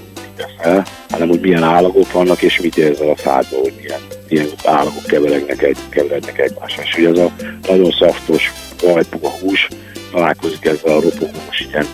fel, 0.57 0.85
hanem 1.09 1.27
hogy 1.27 1.39
milyen 1.39 1.63
állagok 1.63 2.11
vannak, 2.11 2.41
és 2.41 2.61
mit 2.61 2.77
érzel 2.77 3.09
a 3.09 3.17
szádba, 3.17 3.57
hogy 3.57 3.73
milyen, 3.77 3.99
milyen 4.29 4.47
állagok 4.65 5.03
keverednek, 5.05 5.61
egy, 5.61 5.77
keverednek 5.89 6.39
egymással. 6.39 6.83
És 6.83 6.97
ugye 6.97 7.09
ez 7.09 7.17
a 7.17 7.31
nagyon 7.67 7.91
szaftos, 7.91 8.51
vajpuga 8.81 9.29
hús 9.29 9.67
találkozik 10.11 10.65
ezzel 10.65 10.97
a 10.97 11.01
ropogós 11.01 11.59
ilyen 11.71 11.85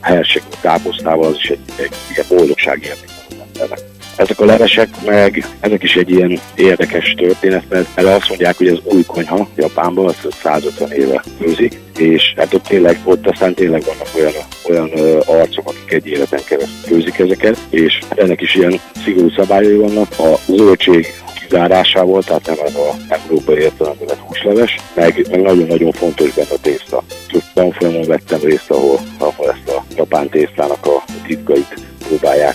hersegő 0.00 0.46
káposztával, 0.60 1.26
az 1.26 1.36
is 1.36 1.50
egy, 1.50 1.60
egy 1.76 1.94
ilyen 2.14 2.26
boldogság 2.28 2.82
élmény 2.82 3.70
az. 3.70 3.89
Ezek 4.16 4.40
a 4.40 4.44
levesek 4.44 4.88
meg, 5.04 5.44
ezek 5.60 5.82
is 5.82 5.96
egy 5.96 6.10
ilyen 6.10 6.40
érdekes 6.54 7.14
történet, 7.16 7.64
mert 7.68 7.88
erre 7.94 8.14
azt 8.14 8.28
mondják, 8.28 8.56
hogy 8.56 8.68
ez 8.68 8.78
új 8.82 9.04
konyha 9.04 9.48
Japánban, 9.56 10.06
azt 10.06 10.28
150 10.42 10.92
éve 10.92 11.22
főzik, 11.40 11.80
és 11.98 12.34
hát 12.36 12.54
ott 12.54 12.66
tényleg, 12.66 13.00
ott 13.04 13.26
aztán 13.26 13.54
tényleg 13.54 13.82
vannak 13.82 14.08
olyan, 14.16 14.32
olyan 14.68 14.98
ö, 14.98 15.18
arcok, 15.26 15.68
akik 15.68 15.92
egy 15.92 16.06
életen 16.06 16.40
keresztül 16.44 16.78
főzik 16.86 17.18
ezeket, 17.18 17.58
és 17.70 17.98
ennek 18.08 18.40
is 18.40 18.54
ilyen 18.54 18.80
szigorú 19.04 19.30
szabályai 19.30 19.76
vannak. 19.76 20.18
A 20.18 20.38
zöldség 20.46 21.06
kizárásával, 21.50 22.22
tehát 22.22 22.46
nem 22.46 22.56
ez 22.64 22.74
a 22.74 22.94
európai 23.12 23.58
értelemben 23.58 24.06
vett 24.06 24.18
húsleves, 24.18 24.76
meg, 24.94 25.26
meg 25.30 25.40
nagyon-nagyon 25.40 25.92
fontos 25.92 26.34
benne 26.34 26.48
a 26.50 26.60
tészta. 26.60 27.02
Több 27.32 27.42
tanfolyamon 27.54 28.06
vettem 28.06 28.40
részt, 28.42 28.70
ahol, 28.70 28.98
ahol 29.18 29.50
ezt 29.50 29.76
a 29.76 29.84
japán 29.96 30.28
tésztának 30.28 30.86
a 30.86 31.04
titkait 31.26 31.74
próbálják 32.08 32.54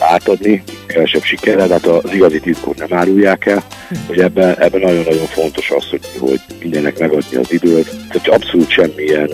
átadni, 0.00 0.62
kevesebb 0.86 1.22
sikerrel, 1.22 1.66
tehát 1.66 1.86
az 1.86 2.12
igazi 2.12 2.40
titkot 2.40 2.78
nem 2.88 2.98
árulják 2.98 3.46
el, 3.46 3.64
hogy 4.06 4.20
ebben, 4.20 4.58
ebben 4.58 4.80
nagyon-nagyon 4.80 5.26
fontos 5.26 5.70
az, 5.70 5.88
hogy, 5.90 6.00
hogy 6.18 6.40
mindennek 6.62 6.98
megadni 6.98 7.36
az 7.36 7.52
időt. 7.52 7.90
Tehát 8.08 8.28
abszolút 8.28 8.70
semmilyen 8.70 9.30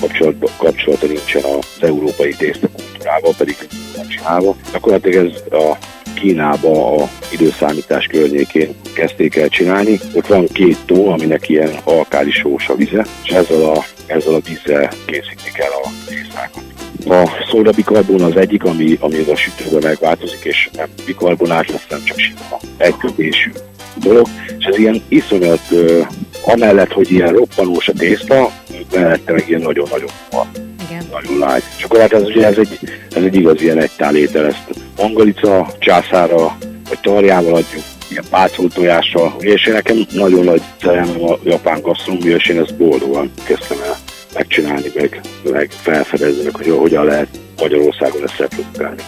kapcsolatba, 0.00 0.48
kapcsolata 0.56 1.06
nincsen 1.06 1.42
az 1.42 1.66
európai 1.80 2.34
tészta 2.38 2.68
kultúrával, 2.68 3.34
pedig 3.38 3.56
van 3.96 4.08
csinálva. 4.08 4.56
Gyakorlatilag 4.72 5.26
ez 5.26 5.60
a 5.60 5.76
Kínába 6.14 7.02
a 7.02 7.08
időszámítás 7.30 8.06
környékén 8.06 8.74
kezdték 8.94 9.36
el 9.36 9.48
csinálni. 9.48 10.00
Ott 10.12 10.26
van 10.26 10.46
két 10.46 10.78
tó, 10.86 11.10
aminek 11.10 11.48
ilyen 11.48 11.70
alkálisós 11.84 12.68
a 12.68 12.74
vize, 12.74 13.06
és 13.24 13.30
ezzel 13.30 13.64
a, 13.64 13.84
ezzel 14.06 14.34
a 14.34 14.40
vízzel 14.48 14.90
készítik 15.06 15.58
el 15.58 15.70
a 15.82 15.88
tésztákat. 16.08 16.77
A 17.08 17.30
szóda 17.50 17.70
bikarbon 17.70 18.20
az 18.20 18.36
egyik, 18.36 18.64
ami, 18.64 18.96
ami 19.00 19.18
az 19.18 19.28
a 19.28 19.36
sütőben 19.36 19.80
megváltozik, 19.82 20.44
és 20.44 20.68
nem 20.76 20.86
bikarbonát 21.06 21.70
lesz, 21.70 21.86
nem 21.90 22.04
csak 22.04 22.18
sima 22.18 22.58
egykötésű 22.76 23.50
dolog. 23.94 24.26
És 24.58 24.64
ez 24.64 24.78
ilyen 24.78 25.02
iszonyat, 25.08 25.60
uh, 25.70 26.06
amellett, 26.44 26.92
hogy 26.92 27.12
ilyen 27.12 27.32
roppanós 27.32 27.88
a 27.88 27.92
tészta, 27.92 28.50
mellette 28.92 29.32
meg 29.32 29.44
ilyen 29.48 29.60
nagyon-nagyon 29.60 30.08
van 30.30 30.46
Igen. 30.88 31.04
nagyon 31.12 31.38
lágy. 31.38 31.62
És 31.76 31.82
akkor 31.82 32.00
hát 32.00 32.12
ez, 32.12 32.22
ugye 32.22 32.46
ez 32.46 32.58
egy, 32.58 32.78
ez 33.14 33.22
egy 33.22 33.34
igaz 33.34 33.62
ilyen 33.62 33.80
egytál 33.80 34.16
étel, 34.16 34.46
ezt 34.46 34.64
mangalica, 34.96 35.68
császára, 35.78 36.56
vagy 36.88 36.98
tarjával 37.02 37.54
adjuk, 37.54 37.82
ilyen 38.10 38.24
pácolt 38.30 38.74
tojással, 38.74 39.36
és 39.38 39.66
én 39.66 39.72
nekem 39.72 39.96
nagyon 40.12 40.44
nagy 40.44 40.62
szerelmem 40.80 41.24
a 41.24 41.38
japán 41.44 41.80
gasztronómia, 41.80 42.36
és 42.36 42.48
én 42.48 42.60
ezt 42.60 42.76
boldogan 42.76 43.32
kezdtem 43.46 43.78
el 43.84 43.96
megcsinálni, 44.34 44.90
meg, 44.94 45.20
meg 45.42 45.70
felfedezni, 45.70 46.42
meg 46.42 46.54
hogy 46.54 46.68
hogyan 46.78 47.04
lehet 47.04 47.28
Magyarországon 47.56 48.22
ezt 48.24 48.38
reprodukálni. 48.38 49.02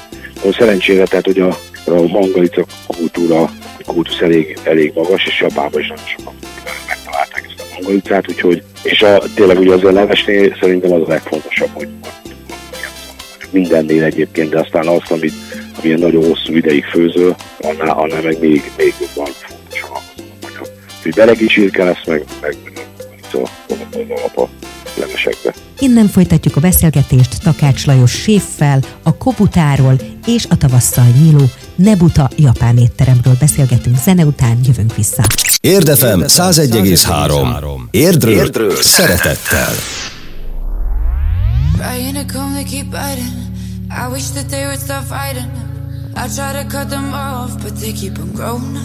A 0.44 0.52
szerencsére, 0.52 1.04
tehát 1.04 1.24
hogy 1.24 1.40
a, 1.40 1.48
a 1.84 2.06
mangalica 2.06 2.64
kultúra, 2.86 3.50
kultusz 3.86 4.20
elég, 4.20 4.58
elég 4.64 4.92
magas, 4.94 5.26
és 5.26 5.40
Japánban 5.40 5.80
is 5.80 5.88
nagyon 5.88 6.04
sokan 6.16 6.34
megtalálták 6.86 7.44
ezt 7.48 7.60
a 7.60 7.74
mangalicát, 7.74 8.28
úgyhogy, 8.28 8.62
és 8.82 9.02
a, 9.02 9.22
tényleg 9.34 9.58
ugye 9.58 9.72
az 9.72 9.82
levesnél 9.82 10.56
szerintem 10.60 10.92
az 10.92 11.00
a 11.00 11.08
legfontosabb, 11.08 11.70
hogy 11.72 11.88
mindennél 13.50 14.04
egyébként, 14.04 14.50
de 14.50 14.58
aztán 14.58 14.86
azt, 14.86 15.10
amit, 15.10 15.32
amilyen 15.78 15.98
nagyon 15.98 16.24
hosszú 16.24 16.54
ideig 16.56 16.84
főzöl, 16.84 17.36
annál, 17.60 17.98
annál 17.98 18.22
meg 18.22 18.40
még, 18.40 18.70
még 18.76 18.94
jobban 19.00 19.32
fontos 19.32 19.82
a. 19.82 20.00
Úgyhogy 20.96 21.14
belegicsirke 21.14 21.84
lesz, 21.84 22.04
meg, 22.06 22.24
meg 22.40 22.56
a 23.32 23.48
az 23.68 24.04
alap 24.08 24.38
a 24.38 24.48
levesekbe. 24.96 25.54
Innen 25.78 26.08
folytatjuk 26.08 26.56
a 26.56 26.60
beszélgetést 26.60 27.42
Takács 27.42 27.86
Lajos 27.86 28.10
séffel, 28.10 28.80
a 29.02 29.16
Kobutáról 29.16 29.96
és 30.26 30.46
a 30.48 30.56
tavasszal 30.56 31.06
nyíló 31.22 31.50
Nebuta 31.74 32.30
japán 32.36 32.78
étteremről 32.78 33.36
beszélgetünk 33.38 33.96
zene 33.96 34.24
után, 34.24 34.58
jövünk 34.66 34.96
vissza. 34.96 35.22
Érdefem 35.60 36.24
101,3. 36.26 37.80
Érdről, 37.90 38.32
Érdről 38.32 38.82
szeretettel. 38.82 39.72
Trying 41.76 42.16
to 42.16 42.38
come, 42.38 42.52
they 42.52 42.64
keep 42.64 42.90
biting. 42.90 43.32
I 43.90 44.12
wish 44.12 44.30
that 44.30 44.46
they 44.46 44.64
would 44.64 44.80
stop 44.80 45.04
fighting. 45.08 45.50
I 46.16 46.28
try 46.28 46.52
to 46.52 46.66
cut 46.68 46.88
them 46.88 47.12
off, 47.12 47.62
but 47.62 47.72
they 47.80 47.92
keep 47.92 48.18
on 48.18 48.30
growing. 48.34 48.76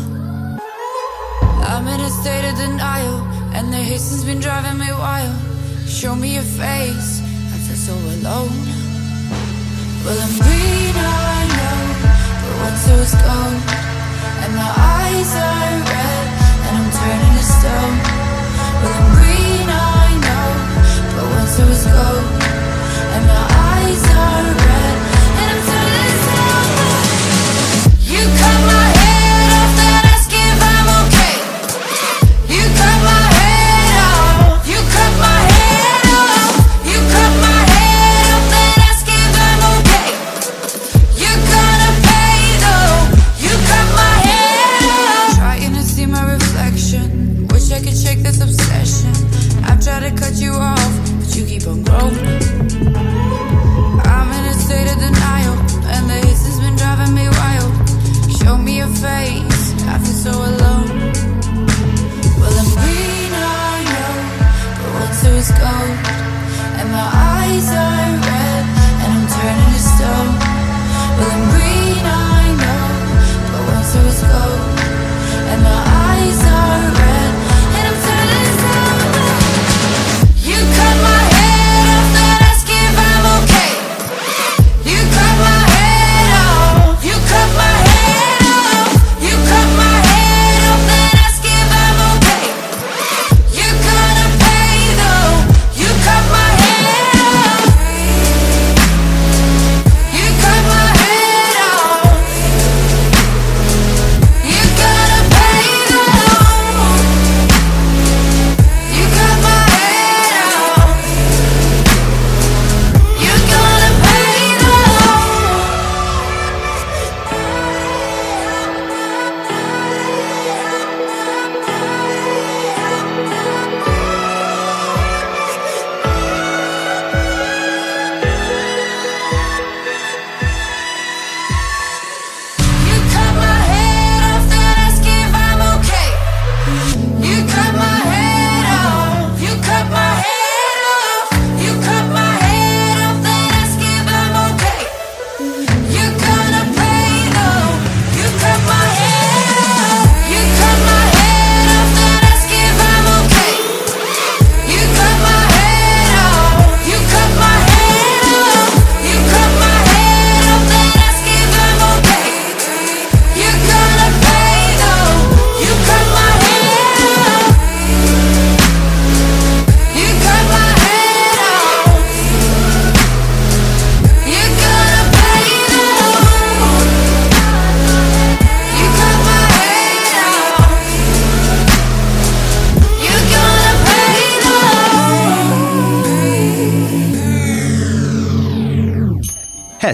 I'm 1.68 1.88
in 1.88 2.00
a 2.00 2.10
state 2.10 2.46
of 2.52 2.58
denial, 2.58 3.28
and 3.54 3.74
the 3.74 3.78
hasten's 3.78 4.24
been 4.24 4.40
driving 4.40 4.78
me 4.78 4.92
wild. 4.92 5.55
Show 5.88 6.16
me 6.16 6.34
your 6.36 6.44
face, 6.44 7.22
I 7.54 7.58
feel 7.66 7.76
so 7.76 7.94
alone. 7.94 8.66
Well, 10.04 10.20
I'm 10.20 10.36
green, 10.44 10.96
I 10.96 11.46
know, 11.58 11.80
but 12.42 12.54
what's 12.62 12.82
so 12.86 12.94
was 12.98 13.14
gold, 13.16 13.62
and 14.44 14.52
my 14.54 14.72
eyes 14.76 15.32
are 15.36 15.82
red, 15.90 16.26
and 16.66 16.74
I'm 16.78 16.90
turning 17.00 17.34
to 17.38 17.46
stone. 17.58 17.98
Well, 18.82 18.94
I'm 19.02 19.10
green, 19.18 19.68
I 19.70 20.08
know, 20.26 20.48
but 21.16 21.26
once 21.38 21.56
it 21.58 21.68
was 21.70 21.86
gold, 21.86 22.28
and 23.16 23.24
my 23.26 23.46
eyes 23.74 24.04
are 24.14 24.44
red, 24.54 24.65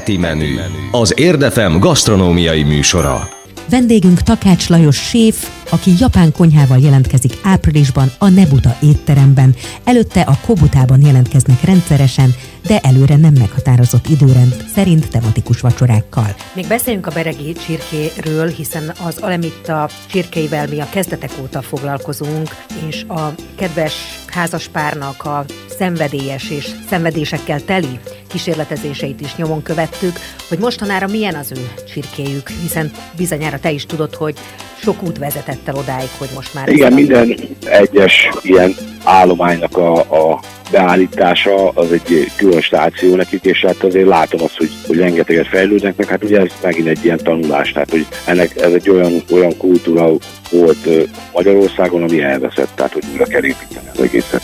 Heti 0.01 0.17
menü. 0.17 0.59
Az 0.91 1.13
Érdefem 1.19 1.79
gasztronómiai 1.79 2.63
műsora. 2.63 3.29
Vendégünk 3.69 4.21
Takács 4.21 4.69
Lajos 4.69 4.95
séf, 4.95 5.49
aki 5.69 5.91
japán 5.99 6.31
konyhával 6.31 6.77
jelentkezik 6.79 7.37
áprilisban 7.43 8.11
a 8.17 8.29
Nebuta 8.29 8.77
étteremben. 8.81 9.55
Előtte 9.83 10.21
a 10.21 10.37
Kobutában 10.45 11.05
jelentkeznek 11.05 11.63
rendszeresen, 11.63 12.35
de 12.67 12.79
előre 12.79 13.15
nem 13.15 13.33
meghatározott 13.39 14.07
időrend 14.07 14.65
szerint 14.73 15.09
tematikus 15.09 15.61
vacsorákkal. 15.61 16.35
Még 16.53 16.67
beszéljünk 16.67 17.07
a 17.07 17.11
beregi 17.11 17.53
csirkéről, 17.53 18.47
hiszen 18.47 18.91
az 19.05 19.17
Alemitta 19.17 19.89
csirkeivel 20.09 20.67
mi 20.67 20.79
a 20.79 20.89
kezdetek 20.89 21.31
óta 21.41 21.61
foglalkozunk, 21.61 22.47
és 22.87 23.03
a 23.07 23.33
kedves 23.55 23.93
házaspárnak 24.27 25.25
a 25.25 25.45
szenvedélyes 25.77 26.49
és 26.49 26.69
szenvedésekkel 26.89 27.61
teli 27.61 27.99
kísérletezéseit 28.27 29.21
is 29.21 29.35
nyomon 29.35 29.63
követtük, 29.63 30.13
hogy 30.49 30.57
mostanára 30.57 31.07
milyen 31.07 31.35
az 31.35 31.51
ő 31.51 31.71
csirkéjük, 31.93 32.49
hiszen 32.49 32.91
bizonyára 33.17 33.59
te 33.59 33.71
is 33.71 33.85
tudod, 33.85 34.15
hogy 34.15 34.37
sok 34.81 35.03
út 35.03 35.17
vezetett 35.17 35.67
el 35.67 35.75
odáig, 35.75 36.09
hogy 36.17 36.29
most 36.35 36.53
már... 36.53 36.69
Igen, 36.69 36.93
minden 36.93 37.35
egyes 37.65 38.29
ilyen 38.41 38.75
állománynak 39.03 39.77
a, 39.77 39.95
a 39.99 40.39
beállítása 40.71 41.69
az 41.69 41.91
egy 41.91 42.31
külön 42.37 42.61
stáció 42.61 43.15
nekik, 43.15 43.43
és 43.43 43.65
hát 43.65 43.83
azért 43.83 44.07
látom 44.07 44.43
azt, 44.43 44.57
hogy, 44.57 44.69
hogy 44.87 44.97
rengeteget 44.97 45.47
fejlődnek, 45.47 45.95
meg 45.95 46.07
hát 46.07 46.23
ugye 46.23 46.39
ez 46.39 46.51
megint 46.61 46.87
egy 46.87 47.05
ilyen 47.05 47.19
tanulás, 47.23 47.71
tehát 47.71 47.89
hogy 47.89 48.07
ennek 48.25 48.61
ez 48.61 48.73
egy 48.73 48.89
olyan, 48.89 49.23
olyan 49.31 49.57
kultúra 49.57 50.11
volt 50.51 50.87
Magyarországon, 51.33 52.03
ami 52.03 52.21
elveszett, 52.21 52.69
tehát 52.75 52.93
hogy 52.93 53.03
újra 53.11 53.25
kell 53.25 53.43
építeni 53.43 53.87
az 53.93 54.01
egészet. 54.01 54.41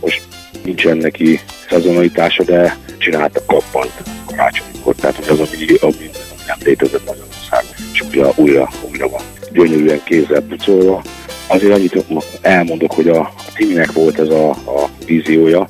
Most 0.00 0.22
nincsen 0.64 0.96
neki 0.96 1.40
szezonalitása, 1.68 2.42
de 2.42 2.76
csináltak 2.98 3.46
kappant 3.46 3.92
karácsonykor, 4.26 4.94
tehát 4.94 5.16
hogy 5.16 5.28
az, 5.28 5.38
ami, 5.38 5.76
ami 5.80 6.10
nem 6.46 6.58
létezett 6.64 7.06
Magyarországon, 7.06 7.70
és 7.92 8.04
újra, 8.08 8.32
újra, 8.36 8.68
újra 8.90 9.08
van. 9.08 9.22
Gyönyörűen 9.52 10.00
kézzel 10.04 10.40
pucolva, 10.40 11.02
Azért 11.48 11.72
annyit 11.72 12.04
elmondok, 12.40 12.92
hogy 12.92 13.08
a 13.08 13.32
Timinek 13.54 13.92
volt 13.92 14.18
ez 14.18 14.28
a, 14.28 14.50
a 14.50 14.88
víziója, 15.06 15.68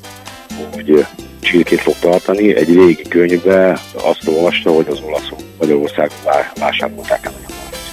hogy 0.73 1.05
csirkét 1.39 1.79
fog 1.81 1.95
tartani. 1.99 2.55
Egy 2.55 2.73
régi 2.73 3.01
könyvbe 3.09 3.79
azt 3.93 4.27
olvasta, 4.27 4.71
hogy 4.71 4.85
az 4.89 4.99
olaszok 5.05 5.39
Magyarországon 5.59 6.17
vá- 6.23 6.59
vásárolták 6.59 7.25
el. 7.25 7.33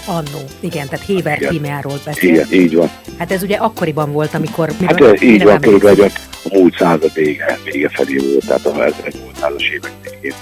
Annó, 0.07 0.45
igen, 0.61 0.89
tehát 0.89 1.07
Héver 1.07 1.37
Igen. 1.37 1.51
Tímeáról 1.51 2.01
beszél. 2.05 2.31
Igen, 2.31 2.53
így 2.53 2.75
van. 2.75 2.91
Hát 3.19 3.33
ez 3.33 3.43
ugye 3.43 3.57
akkoriban 3.57 4.13
volt, 4.13 4.35
amikor... 4.35 4.71
Hát 4.87 5.01
ez 5.01 5.23
így 5.23 5.43
van, 5.43 5.61
körülbelül 5.61 6.05
a 6.45 6.49
múlt 6.53 6.77
század 6.77 7.15
vége, 7.15 7.59
vége 7.65 7.89
felé 7.89 8.17
volt, 8.17 8.47
tehát 8.47 8.67
a 8.67 8.73
1800-as 8.73 9.63
évek 9.75 9.93
végén. 10.03 10.35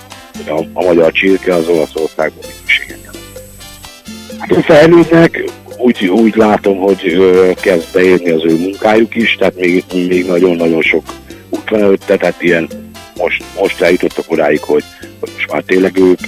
A, 0.47 0.81
a 0.81 0.85
magyar 0.85 1.13
csirke 1.13 1.55
az 1.55 1.69
Olaszországban 1.69 2.45
minőséget 2.59 3.14
fejlődnek, 4.63 5.45
úgy, 5.79 6.07
úgy 6.07 6.37
látom, 6.37 6.79
hogy 6.79 7.17
kezd 7.61 7.93
beérni 7.93 8.31
az 8.31 8.45
ő 8.45 8.59
munkájuk 8.59 9.15
is, 9.15 9.37
tehát 9.37 9.55
még, 9.57 9.85
még 9.93 10.27
nagyon-nagyon 10.27 10.83
sok 10.83 11.03
út 11.51 11.71
van 11.71 11.81
előtte, 11.81 12.17
tehát 12.17 12.43
ilyen 12.43 12.69
most, 13.17 13.45
most 13.61 13.81
eljutottak 13.81 14.25
odáig, 14.31 14.61
hogy, 14.61 14.85
hogy 15.21 15.31
most 15.35 15.53
már 15.53 15.63
tényleg 15.63 15.99
ők 15.99 16.19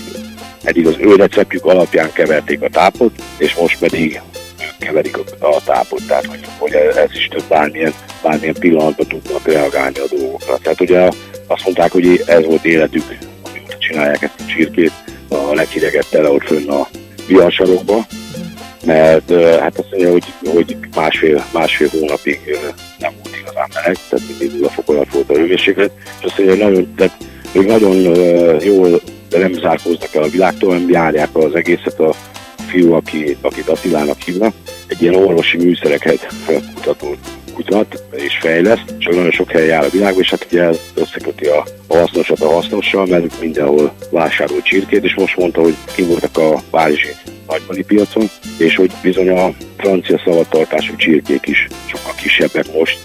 eddig 0.63 0.87
az 0.87 0.97
ő 0.99 1.15
receptjük 1.15 1.65
alapján 1.65 2.13
keverték 2.13 2.63
a 2.63 2.69
tápot, 2.69 3.13
és 3.39 3.55
most 3.55 3.79
pedig 3.79 4.21
ők 4.61 4.79
keverik 4.79 5.17
a, 5.17 5.47
a 5.47 5.61
tápot, 5.65 6.07
tehát 6.07 6.27
hogy, 6.27 6.41
hogy 6.59 6.73
ez 6.75 7.11
is 7.13 7.29
több 7.29 7.45
bármilyen, 7.49 7.95
bármilyen 8.23 8.55
pillanatban 8.59 9.07
tudnak 9.07 9.47
reagálni 9.47 9.99
a 9.99 10.17
dolgokra. 10.17 10.59
Tehát 10.59 10.81
ugye 10.81 11.09
azt 11.47 11.65
mondták, 11.65 11.93
hogy 11.93 12.23
ez 12.27 12.45
volt 12.45 12.65
életük, 12.65 13.19
amióta 13.43 13.77
csinálják 13.79 14.23
ezt 14.23 14.41
a 14.41 14.45
csirkét, 14.47 14.93
a 15.29 15.55
leghidegebb 15.55 16.07
tele 16.11 16.31
ott 16.31 16.47
fönn 16.47 16.69
a 16.69 16.89
viharsarokba, 17.27 18.07
mert 18.85 19.31
hát 19.61 19.79
azt 19.79 19.91
mondja, 19.91 20.11
hogy, 20.11 20.25
hogy 20.55 20.77
másfél, 20.95 21.45
másfél 21.53 21.89
hónapig 21.89 22.41
nem 22.99 23.13
volt 23.23 23.37
igazán 23.37 23.69
meleg, 23.75 23.97
tehát 24.09 24.29
mindig 24.29 24.53
nulla 24.53 24.69
fok 24.69 24.87
volt 24.87 25.31
a 25.31 25.35
hőmérséklet, 25.35 25.91
és 26.19 26.25
azt 26.25 26.39
mondja, 26.39 26.57
hogy 26.57 26.65
nagyon, 26.65 26.95
tehát 26.97 27.17
még 27.53 27.67
nagyon 27.67 27.97
jól 28.63 29.01
nem 29.31 29.53
zárkóznak 29.53 30.15
el 30.15 30.23
a 30.23 30.29
világtól, 30.29 30.73
hanem 30.73 30.91
járják 30.91 31.29
az 31.33 31.55
egészet 31.55 32.01
a 32.01 32.15
fiú, 32.67 32.93
aki, 32.93 33.37
akit 33.41 33.69
Attilának 33.69 34.21
hívnak, 34.21 34.55
egy 34.87 35.03
ilyen 35.03 35.15
orvosi 35.15 35.57
műszereket 35.57 36.27
kutató 36.75 37.17
kutat 37.57 38.03
és 38.13 38.39
fejleszt, 38.41 38.85
csak 38.99 39.15
nagyon 39.15 39.31
sok 39.31 39.51
helyen 39.51 39.69
jár 39.69 39.85
a 39.85 39.89
világban, 39.89 40.23
és 40.23 40.31
hát 40.31 40.47
ugye 40.51 40.71
összeköti 40.95 41.47
a, 41.47 41.65
hasznosat 41.89 42.41
a 42.41 42.53
hasznossal, 42.53 43.07
mert 43.07 43.41
mindenhol 43.41 43.95
vásárol 44.11 44.63
csirkét, 44.63 45.05
és 45.05 45.15
most 45.15 45.37
mondta, 45.37 45.61
hogy 45.61 45.77
ki 45.95 46.03
voltak 46.03 46.39
a 46.39 46.63
Párizsi 46.71 47.09
nagybani 47.49 47.83
piacon, 47.83 48.31
és 48.59 48.77
hogy 48.77 48.93
bizony 49.03 49.29
a 49.29 49.53
francia 49.77 50.21
szavatartású 50.25 50.97
csirkék 50.97 51.47
is 51.47 51.67
sokkal 51.87 52.13
kisebbek 52.15 52.73
most, 52.73 52.99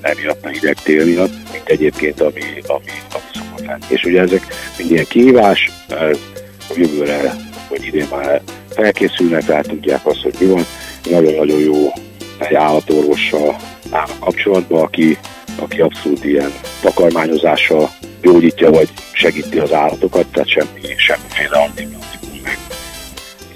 emiatt 0.00 0.44
a 0.44 0.48
hideg 0.48 0.76
tél 0.82 1.04
miatt, 1.04 1.32
mint 1.52 1.68
egyébként, 1.68 2.20
ami, 2.20 2.42
ami, 2.66 2.92
ami 3.12 3.30
szokott. 3.34 3.84
És 3.88 4.04
ugye 4.04 4.20
ezek 4.20 4.46
mind 4.78 4.90
ilyen 4.90 5.06
kihívás, 5.08 5.70
a 6.68 6.72
jövőre, 6.76 7.34
vagy 7.68 7.84
idén 7.84 8.06
már 8.10 8.42
felkészülnek, 8.68 9.44
tehát 9.44 9.68
tudják 9.68 10.06
azt, 10.06 10.22
hogy 10.22 10.34
mi 10.40 10.46
van. 10.46 10.64
Nagyon-nagyon 11.10 11.58
jó 11.58 11.92
egy 12.38 12.54
állatorvossal 12.54 13.56
állnak 13.90 14.18
kapcsolatban, 14.20 14.82
aki, 14.82 15.18
aki 15.58 15.80
abszolút 15.80 16.24
ilyen 16.24 16.52
takarmányozással 16.80 17.90
gyógyítja, 18.20 18.70
vagy 18.70 18.88
segíti 19.12 19.58
az 19.58 19.72
állatokat, 19.72 20.26
tehát 20.26 20.48
semmi, 20.48 20.80
semmiféle 20.96 21.58
antibiotikum, 21.58 22.40
meg 22.42 22.58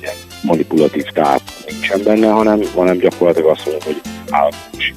ilyen 0.00 0.14
manipulatív 0.42 1.04
táp 1.04 1.40
nincsen 1.68 2.02
benne, 2.02 2.30
hanem, 2.30 2.60
hanem 2.74 2.98
gyakorlatilag 2.98 3.50
azt 3.50 3.64
mondom, 3.64 3.82
hogy 3.84 4.00
állatorvosi 4.30 4.92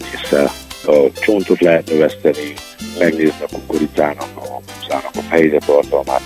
a 0.86 1.20
csontot 1.20 1.62
lehet 1.62 1.90
növeszteni, 1.90 2.54
megnézni 3.00 3.44
a 3.44 3.54
kukoricának, 3.54 4.28
a 4.36 4.62
kuszának 4.80 5.12
a 5.16 5.22
fejzetartalmát, 5.30 6.22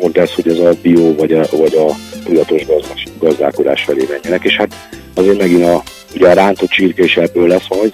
mondta 0.00 0.20
ezt, 0.20 0.34
hogy 0.34 0.48
ez 0.48 0.58
a 0.58 0.72
bio 0.82 1.14
vagy 1.14 1.32
a, 1.32 1.46
vagy 1.50 1.74
a 1.74 1.94
tudatos 2.24 2.62
gazdálkodás 3.18 3.82
felé 3.82 4.06
menjenek, 4.10 4.44
és 4.44 4.56
hát 4.56 4.74
azért 5.14 5.38
megint 5.38 5.64
a, 5.64 5.82
ugye 6.14 6.28
a 6.28 6.32
rántott 6.32 6.68
csirke 6.68 7.04
is 7.04 7.16
ebből 7.16 7.48
lesz 7.48 7.68
majd, 7.68 7.92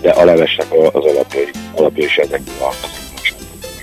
de 0.00 0.10
a 0.10 0.24
levesnek 0.24 0.66
az 0.92 1.04
alapjai, 1.04 1.48
alapjai 1.74 2.06
is 2.06 2.16
ezekből 2.16 2.54
a 2.60 2.74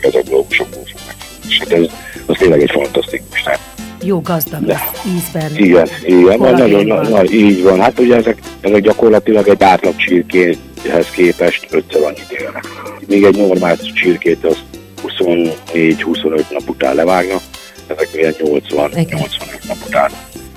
ezekből 0.02 0.40
a 0.40 0.44
húsokból 0.44 0.84
fognak. 0.86 1.16
És 1.48 1.58
hát 1.58 1.72
ez 1.72 1.86
az 2.26 2.36
tényleg 2.38 2.62
egy 2.62 2.72
fantasztikus, 2.72 3.44
nem? 3.44 3.56
Jó 4.04 4.22
gazdag 4.22 4.66
de. 4.66 4.80
ízben. 5.16 5.56
Igen, 5.56 5.88
igen, 6.06 6.38
van, 6.38 6.54
nagyon, 6.54 6.86
na, 6.86 7.02
na, 7.02 7.24
így 7.24 7.64
van. 7.64 7.80
Hát 7.80 8.00
ugye 8.00 8.16
ezek, 8.16 8.38
ezek 8.62 8.82
gyakorlatilag 8.82 9.48
egy 9.48 9.64
átlag 9.64 9.96
csirkéhez 9.96 11.10
képest 11.12 11.68
ötször 11.70 12.04
annyit 12.04 12.32
élnek. 12.40 12.66
Még 13.08 13.24
egy 13.24 13.38
normál 13.38 13.78
csirkét 13.78 14.46
azt 14.46 14.64
24-25 15.04 16.50
nap 16.52 16.70
után 16.70 16.96
levágnak, 16.96 17.42
ezek 17.88 18.10
ilyen 18.14 18.34
80-85 18.38 19.68
nap 19.68 19.78
után. 19.88 20.12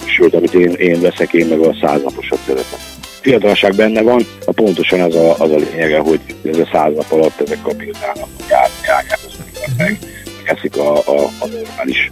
Sőt, 0.04 0.34
amit 0.34 0.54
én, 0.54 0.70
én 0.70 1.00
veszek, 1.00 1.32
én 1.32 1.46
meg 1.46 1.58
a 1.58 1.74
100 1.80 2.02
naposat 2.02 2.38
szeretem. 2.46 2.78
Fiatalság 3.20 3.74
benne 3.74 4.02
van, 4.02 4.26
a 4.44 4.52
pontosan 4.52 5.00
az 5.00 5.14
a, 5.14 5.30
az 5.38 5.50
a 5.50 5.56
lényege, 5.56 5.98
hogy 5.98 6.20
ez 6.44 6.58
a 6.58 6.68
száz 6.72 6.94
nap 6.94 7.12
alatt 7.12 7.40
ezek 7.40 7.62
kapilzálnak, 7.62 8.28
járják 8.48 9.18
az 9.26 9.34
meg, 9.76 9.98
eszik 10.44 10.76
a, 10.76 10.96
a, 10.96 11.22
a 11.38 11.46
normális, 11.46 12.08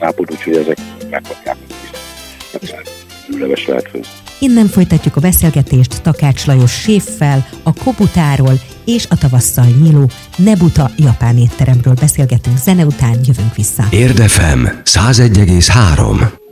lápot, 0.00 0.30
úgyhogy 0.30 0.56
ezek 0.56 0.78
megkapják 1.10 1.56
az 2.60 2.74
leves 3.38 3.66
lehet 3.66 3.88
főzni. 3.90 4.12
Innen 4.38 4.66
folytatjuk 4.66 5.16
a 5.16 5.20
beszélgetést 5.20 6.02
Takács 6.02 6.46
Lajos 6.46 6.72
séffel, 6.72 7.46
a 7.62 7.72
Kobutáról 7.84 8.52
és 8.84 9.06
a 9.10 9.16
tavasszal 9.16 9.66
nyíló 9.82 10.10
Nebuta 10.36 10.90
japán 10.96 11.38
étteremről 11.38 11.94
beszélgetünk 11.94 12.58
zene 12.58 12.84
után, 12.84 13.18
jövünk 13.24 13.54
vissza. 13.54 13.86
Érdefem 13.90 14.80
101,3 14.84 16.43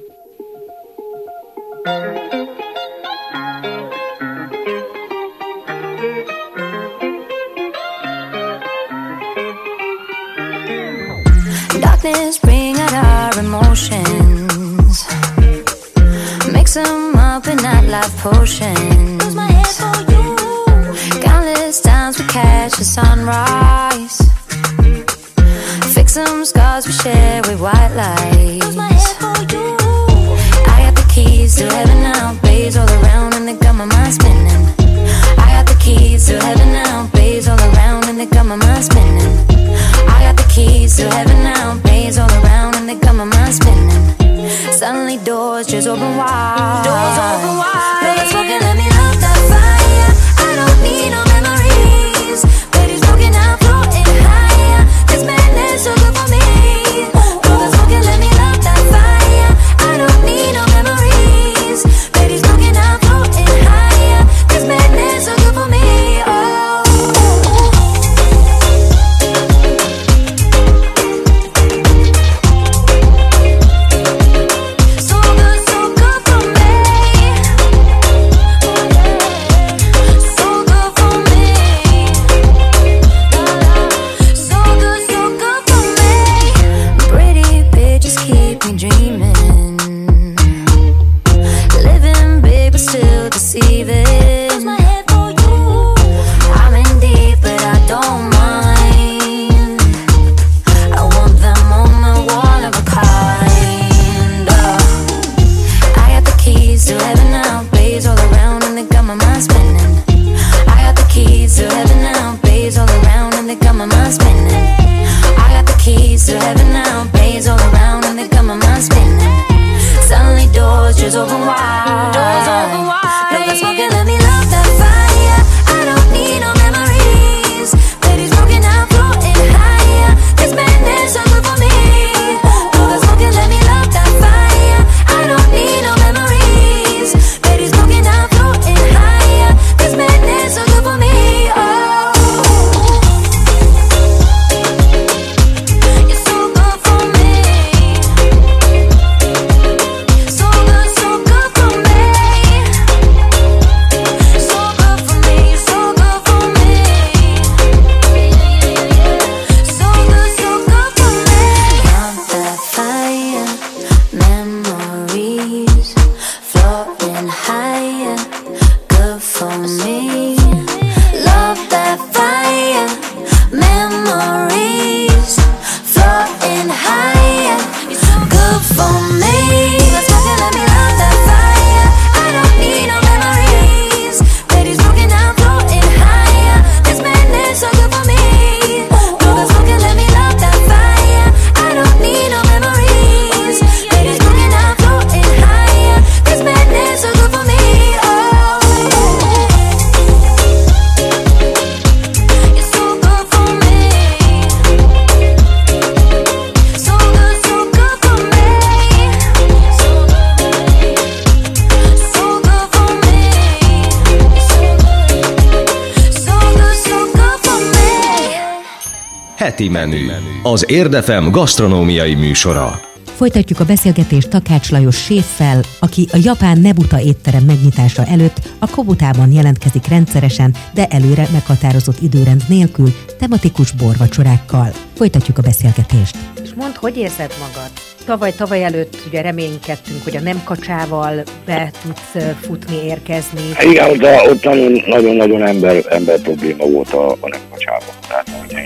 menü. 219.72 220.06
Az 220.42 220.70
Érdefem 220.70 221.30
gasztronómiai 221.30 222.14
műsora. 222.14 222.80
Folytatjuk 223.16 223.60
a 223.60 223.64
beszélgetést 223.64 224.28
Takács 224.28 224.70
Lajos 224.70 225.02
séffel, 225.04 225.60
aki 225.78 226.08
a 226.12 226.18
japán 226.22 226.58
Nebuta 226.58 227.00
étterem 227.00 227.44
megnyitása 227.44 228.04
előtt 228.04 228.50
a 228.58 228.70
Kobutában 228.70 229.32
jelentkezik 229.32 229.86
rendszeresen, 229.86 230.54
de 230.74 230.86
előre 230.86 231.28
meghatározott 231.32 232.00
időrend 232.00 232.42
nélkül, 232.48 232.94
tematikus 233.18 233.72
borvacsorákkal. 233.72 234.72
Folytatjuk 234.94 235.38
a 235.38 235.42
beszélgetést. 235.42 236.16
És 236.42 236.50
mondd, 236.56 236.74
hogy 236.76 236.96
érzed 236.96 237.34
magad? 237.38 237.70
Tavaly, 238.04 238.32
tavaly 238.36 238.64
előtt 238.64 238.96
ugye 239.06 239.20
reménykedtünk, 239.20 240.04
hogy 240.04 240.16
a 240.16 240.20
nem 240.20 240.40
kacsával 240.44 241.22
be 241.44 241.70
tudsz 241.82 242.24
futni, 242.40 242.84
érkezni. 242.84 243.40
Igen, 243.60 243.98
de 243.98 244.22
ott 244.30 244.44
nagyon-nagyon 244.86 245.46
ember, 245.46 245.84
ember 245.88 246.20
probléma 246.20 246.64
volt 246.66 246.92
a, 246.92 247.10
a 247.10 247.28
nem 247.28 247.40
kacsában. 247.50 247.94
Tehát 248.08 248.28
hogy 248.40 248.56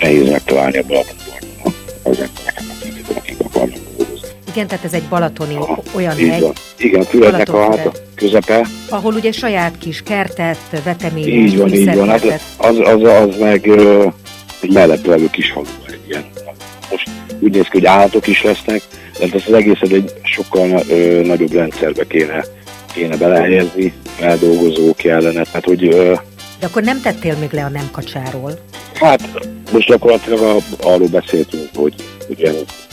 nehéz 0.00 0.30
megtalálni 0.30 0.78
a 0.78 0.82
Balatonborban 0.82 1.74
az 2.02 2.18
embereket, 2.20 3.16
akik 3.16 3.36
akarnak 3.40 3.78
dolgozni. 3.96 4.28
Igen, 4.52 4.66
tehát 4.66 4.84
ez 4.84 4.92
egy 4.92 5.02
balatoni 5.08 5.54
Aha, 5.54 5.82
olyan 5.94 6.16
hegy, 6.16 6.40
van. 6.40 6.52
Igen, 6.76 7.04
Fülednek 7.04 7.52
a 7.52 7.62
hát 7.62 8.02
közepe. 8.14 8.66
ahol 8.88 9.14
ugye 9.14 9.32
saját 9.32 9.78
kis 9.78 10.02
kertet, 10.02 10.58
veteményes, 10.84 11.28
Így 11.28 11.56
van, 11.58 11.72
így 11.72 11.94
van. 11.94 12.08
Hát 12.08 12.40
az, 12.56 12.78
az, 12.78 13.02
az 13.02 13.36
meg 13.38 13.66
egy 14.60 14.72
mellett 14.72 15.06
levő 15.06 15.30
kis 15.30 15.50
falu. 15.50 15.66
Egy 15.86 16.00
ilyen. 16.08 16.24
Most 16.90 17.08
úgy 17.42 17.52
néz 17.54 17.62
ki, 17.62 17.78
hogy 17.78 17.86
állatok 17.86 18.26
is 18.26 18.42
lesznek, 18.42 18.82
de 19.18 19.24
ezt 19.32 19.46
az 19.48 19.52
egészet 19.52 19.92
egy 19.92 20.12
sokkal 20.22 20.82
ö, 20.88 21.22
nagyobb 21.24 21.52
rendszerbe 21.52 22.06
kéne, 22.06 22.44
kéne 22.92 23.16
belehelyezni, 23.16 23.92
feldolgozó 24.16 24.94
kellene. 24.94 25.42
Tehát, 25.42 25.64
hogy 25.64 25.86
ö, 25.86 26.14
De 26.60 26.66
akkor 26.66 26.82
nem 26.82 27.00
tettél 27.00 27.36
még 27.40 27.50
le 27.52 27.64
a 27.64 27.68
nem 27.68 27.88
kacsáról. 27.92 28.58
hát 28.94 29.48
most 29.72 29.88
gyakorlatilag 29.88 30.40
a, 30.40 30.56
arról 30.88 31.08
beszéltünk, 31.08 31.68
hogy 31.74 31.94
ugye 32.28 32.52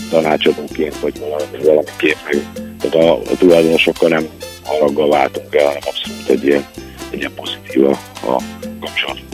tanácsadóként, 0.09 0.99
vagy 0.99 1.19
valami, 1.19 1.63
valamiként, 1.63 2.17
meg, 2.25 2.41
tehát 2.79 3.07
a, 3.07 3.13
a 3.13 3.37
tulajdonosokkal 3.37 4.09
nem 4.09 4.27
haraggal 4.65 5.09
váltunk 5.09 5.55
el, 5.55 5.65
hanem 5.65 5.81
abszolút 5.85 6.29
egy 6.29 6.45
ilyen, 6.45 6.65
egy 7.11 7.19
ilyen 7.19 7.33
pozitív 7.35 7.85
a, 7.85 7.91
a 8.31 8.41
kapcsolatunk 8.79 9.28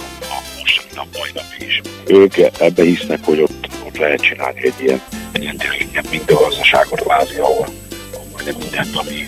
nap, 0.95 1.07
mai 1.17 1.29
napig 1.33 1.67
is. 1.67 1.81
Ők 2.05 2.37
ebbe 2.59 2.83
hisznek, 2.83 3.19
hogy 3.23 3.41
ott, 3.41 3.67
ott 3.85 3.97
lehet 3.97 4.21
csinálni 4.21 4.65
egy 4.65 4.73
ilyen, 4.79 5.01
egy 5.31 5.41
ilyen 5.41 5.57
tényleg 5.57 5.87
ilyen 5.91 6.05
minden 6.09 6.35
gazdaságot 6.35 7.01
kvázi, 7.01 7.35
ahol, 7.35 7.67
ahol 8.13 8.25
majdnem 8.31 8.55
mindent, 8.59 8.95
ami, 8.95 9.27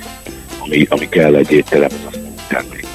ami, 0.60 0.86
ami 0.90 1.10
kell 1.10 1.36
egy 1.36 1.52
étteremhez, 1.52 2.00
azt 2.06 2.20
tennék. 2.48 2.86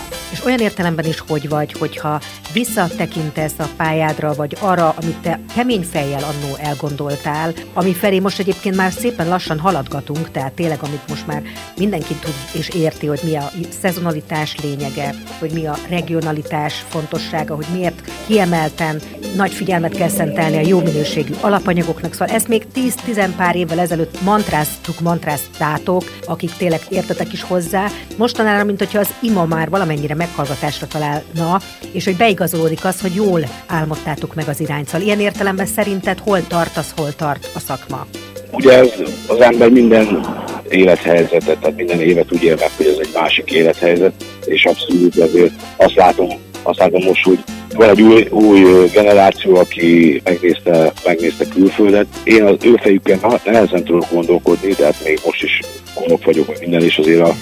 Olyan 0.44 0.58
értelemben 0.58 1.04
is 1.04 1.22
hogy 1.28 1.48
vagy, 1.48 1.72
hogyha 1.72 2.20
visszatekintesz 2.52 3.58
a 3.58 3.68
pályádra, 3.76 4.34
vagy 4.34 4.56
arra, 4.60 4.94
amit 5.02 5.16
te 5.16 5.40
kemény 5.54 5.82
fejjel 5.82 6.22
annó 6.22 6.56
elgondoltál, 6.56 7.52
ami 7.72 7.92
felé 7.92 8.18
most 8.18 8.38
egyébként 8.38 8.76
már 8.76 8.92
szépen 8.92 9.28
lassan 9.28 9.58
haladgatunk, 9.58 10.30
tehát 10.30 10.52
tényleg, 10.52 10.78
amit 10.82 11.08
most 11.08 11.26
már 11.26 11.42
mindenki 11.76 12.14
tud 12.14 12.34
és 12.52 12.68
érti, 12.68 13.06
hogy 13.06 13.20
mi 13.24 13.36
a 13.36 13.50
szezonalitás 13.80 14.56
lényege, 14.62 15.14
hogy 15.38 15.50
mi 15.52 15.66
a 15.66 15.76
regionalitás 15.88 16.84
fontossága, 16.88 17.54
hogy 17.54 17.66
miért 17.72 18.10
kiemelten 18.26 19.00
nagy 19.36 19.52
figyelmet 19.52 19.94
kell 19.96 20.08
szentelni 20.08 20.56
a 20.56 20.66
jó 20.68 20.80
minőségű 20.80 21.32
alapanyagoknak. 21.40 22.12
Szóval 22.12 22.34
ezt 22.34 22.48
még 22.48 22.66
10-10 22.74 23.28
pár 23.36 23.56
évvel 23.56 23.80
ezelőtt 23.80 24.22
mantráztuk, 24.22 25.00
mantráztátok, 25.00 26.04
akik 26.26 26.52
tényleg 26.56 26.80
értetek 26.88 27.32
is 27.32 27.42
hozzá. 27.42 27.86
Mostanára, 28.16 28.64
mint 28.64 28.78
hogyha 28.78 28.98
az 28.98 29.14
ima 29.20 29.44
már 29.44 29.70
valamennyire 29.70 30.14
meghallgatásra 30.36 30.86
találna, 30.86 31.60
és 31.92 32.04
hogy 32.04 32.16
beigazolódik 32.16 32.84
az, 32.84 33.00
hogy 33.00 33.14
jól 33.14 33.40
álmodtátok 33.66 34.34
meg 34.34 34.48
az 34.48 34.60
irányt. 34.60 34.86
Szóval 34.86 35.06
ilyen 35.06 35.20
értelemben 35.20 35.66
szerinted 35.66 36.18
hol 36.18 36.46
tart 36.46 36.76
az, 36.76 36.92
hol 36.96 37.14
tart 37.16 37.48
a 37.54 37.58
szakma? 37.58 38.06
Ugye 38.50 38.78
ez, 38.78 38.88
az 39.26 39.40
ember 39.40 39.70
minden 39.70 40.26
élethelyzetet, 40.68 41.58
tehát 41.58 41.76
minden 41.76 42.00
évet 42.00 42.32
úgy 42.32 42.42
él 42.42 42.58
hogy 42.76 42.86
ez 42.86 42.98
egy 42.98 43.10
másik 43.14 43.50
élethelyzet, 43.50 44.12
és 44.44 44.64
abszolút 44.64 45.18
ezért 45.18 45.52
azt 45.76 45.94
látom, 45.94 46.28
azt 46.62 46.78
látom 46.78 47.02
most, 47.02 47.24
hogy 47.24 47.38
van 47.74 47.88
egy 47.88 48.02
új, 48.02 48.26
új 48.30 48.88
generáció, 48.92 49.56
aki 49.56 50.20
megnézte, 50.24 50.92
megnézte 51.04 51.44
külföldet. 51.48 52.06
Én 52.24 52.42
az 52.42 52.56
ő 52.64 52.74
fejükkel 52.82 53.18
na- 53.22 53.40
nehezen 53.44 53.84
tudok 53.84 54.06
gondolkodni, 54.10 54.72
de 54.72 54.84
hát 54.84 55.04
még 55.04 55.20
most 55.24 55.42
is 55.42 55.60
konok 55.94 56.24
vagyok, 56.24 56.46
meg 56.46 56.60
minden, 56.60 56.82
és 56.82 56.98
azért 56.98 57.20
a, 57.20 57.34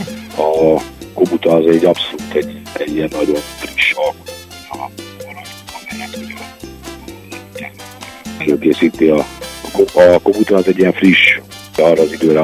a 0.42 0.80
Kobuta 1.14 1.54
az 1.54 1.66
egy 1.66 1.84
abszolút 1.84 2.34
egy, 2.34 2.59
egy 2.78 2.94
ilyen 2.94 3.08
nagyon 3.12 3.40
friss 3.58 3.92
alkotó, 3.92 4.32
ugye 7.54 7.70
előkészíti 8.38 9.08
a, 9.08 9.26
a, 9.92 10.00
a 10.00 10.18
Kobuta 10.18 10.56
az 10.56 10.66
egy 10.66 10.78
ilyen 10.78 10.92
friss, 10.92 11.38
arra 11.76 12.02
az 12.02 12.12
időre 12.12 12.42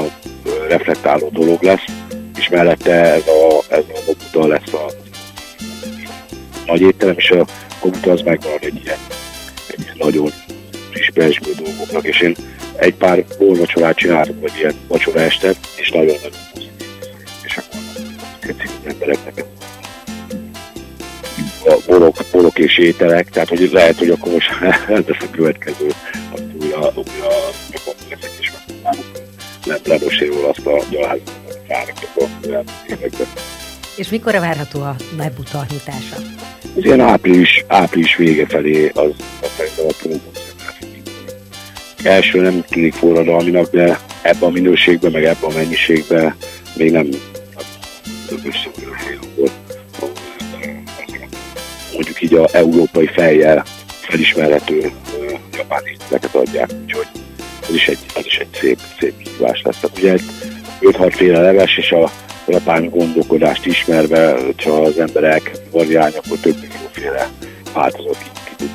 reflektáló 0.69 1.29
dolog 1.29 1.63
lesz, 1.63 1.85
és 2.39 2.49
mellette 2.49 2.93
ez 2.93 3.27
a, 3.27 3.75
ez 3.75 3.85
a 3.95 4.01
Kobuta 4.07 4.47
lesz 4.47 4.73
a 4.73 4.93
nagy 6.67 6.81
étterem, 6.81 7.15
és 7.17 7.31
a 7.31 7.47
Kobuta 7.81 8.11
az 8.11 8.21
megmarad 8.21 8.65
egy 8.65 8.81
ilyen, 8.85 8.99
egy 9.67 9.81
ilyen 9.81 9.97
nagyon 9.99 10.31
friss 10.91 11.11
pesgő 11.15 11.53
dolgoknak, 11.65 12.05
és 12.05 12.21
én 12.21 12.37
egy 12.77 12.95
pár 12.95 13.25
borvacsorát 13.39 13.97
csináltam, 13.97 14.41
vagy 14.41 14.53
ilyen 14.59 14.75
vacsora 14.89 15.21
estet, 15.21 15.57
és 15.77 15.91
nagyon-nagyon 15.91 16.31
pozitív. 16.53 16.87
És 17.45 17.57
akkor 17.57 17.81
tetszik 18.41 18.71
az 18.85 18.93
embereknek 18.93 19.45
a 21.67 21.77
borok, 21.87 22.17
borok 22.33 22.59
és 22.59 22.79
ételek, 22.79 23.31
tehát 23.31 23.49
hogy 23.49 23.71
lehet, 23.73 23.99
hogy 23.99 24.11
akkor 24.11 24.33
most 24.33 24.51
ez 24.89 25.05
a 25.09 25.31
következő, 25.31 25.87
azt 26.33 26.43
újra, 26.61 26.79
újra 26.79 27.29
és 28.41 28.51
megpróbálunk 28.53 29.05
le, 29.67 29.79
lebosérul 29.85 30.45
azt 30.45 30.67
a 30.67 30.85
várnak 31.69 31.97
a. 32.15 32.27
És 33.97 34.09
mikor 34.09 34.33
várható 34.33 34.81
a 34.81 34.97
Nebuta 35.17 35.67
nyitása? 35.71 36.17
Az 36.77 36.85
ilyen 36.85 37.01
április, 37.01 37.65
április 37.67 38.17
vége 38.17 38.47
felé 38.47 38.91
az, 38.95 39.11
az 39.43 39.49
szerintem 39.57 39.85
a 39.89 39.93
próbot 39.99 40.45
Első 42.03 42.41
nem 42.41 42.65
tűnik 42.69 42.95
forradalminak, 42.95 43.71
de 43.71 43.99
ebben 44.23 44.49
a 44.49 44.53
minőségben, 44.53 45.11
meg 45.11 45.25
ebben 45.25 45.51
a 45.51 45.55
mennyiségben 45.55 46.37
még 46.77 46.91
nem 46.91 47.09
össze 48.31 48.71
olyan 48.79 48.86
hely, 48.86 48.86
ahol, 48.86 48.86
mondjuk 52.21 52.33
így 52.33 52.35
a 52.39 52.57
európai 52.57 53.07
fejjel 53.07 53.65
felismerhető 54.01 54.93
japán 55.57 55.83
ételeket 55.93 56.35
adják, 56.35 56.71
úgyhogy 56.85 57.07
ez 57.69 57.75
is 57.75 57.89
egy, 57.89 57.99
ez 58.17 58.27
is 58.27 58.37
egy 58.37 58.49
szép, 58.53 58.79
szép 58.99 59.13
kihívás 59.23 59.63
lesz. 59.63 59.79
Tehát 59.81 59.99
ugye 59.99 60.13
egy 60.13 60.23
5-6 60.81 61.13
féle 61.17 61.41
leves, 61.41 61.77
és 61.77 61.93
a 61.93 62.11
japán 62.47 62.89
gondolkodást 62.89 63.67
ismerve, 63.67 64.41
hogyha 64.45 64.73
az 64.73 64.99
ember 64.99 65.25
elkezd 65.25 65.63
variálni, 65.71 66.17
akkor 66.17 66.39
több 66.39 66.57
millióféle 66.61 67.29
változat 67.75 68.19
ki, 68.19 68.29
ki 68.45 68.55
tud 68.57 68.71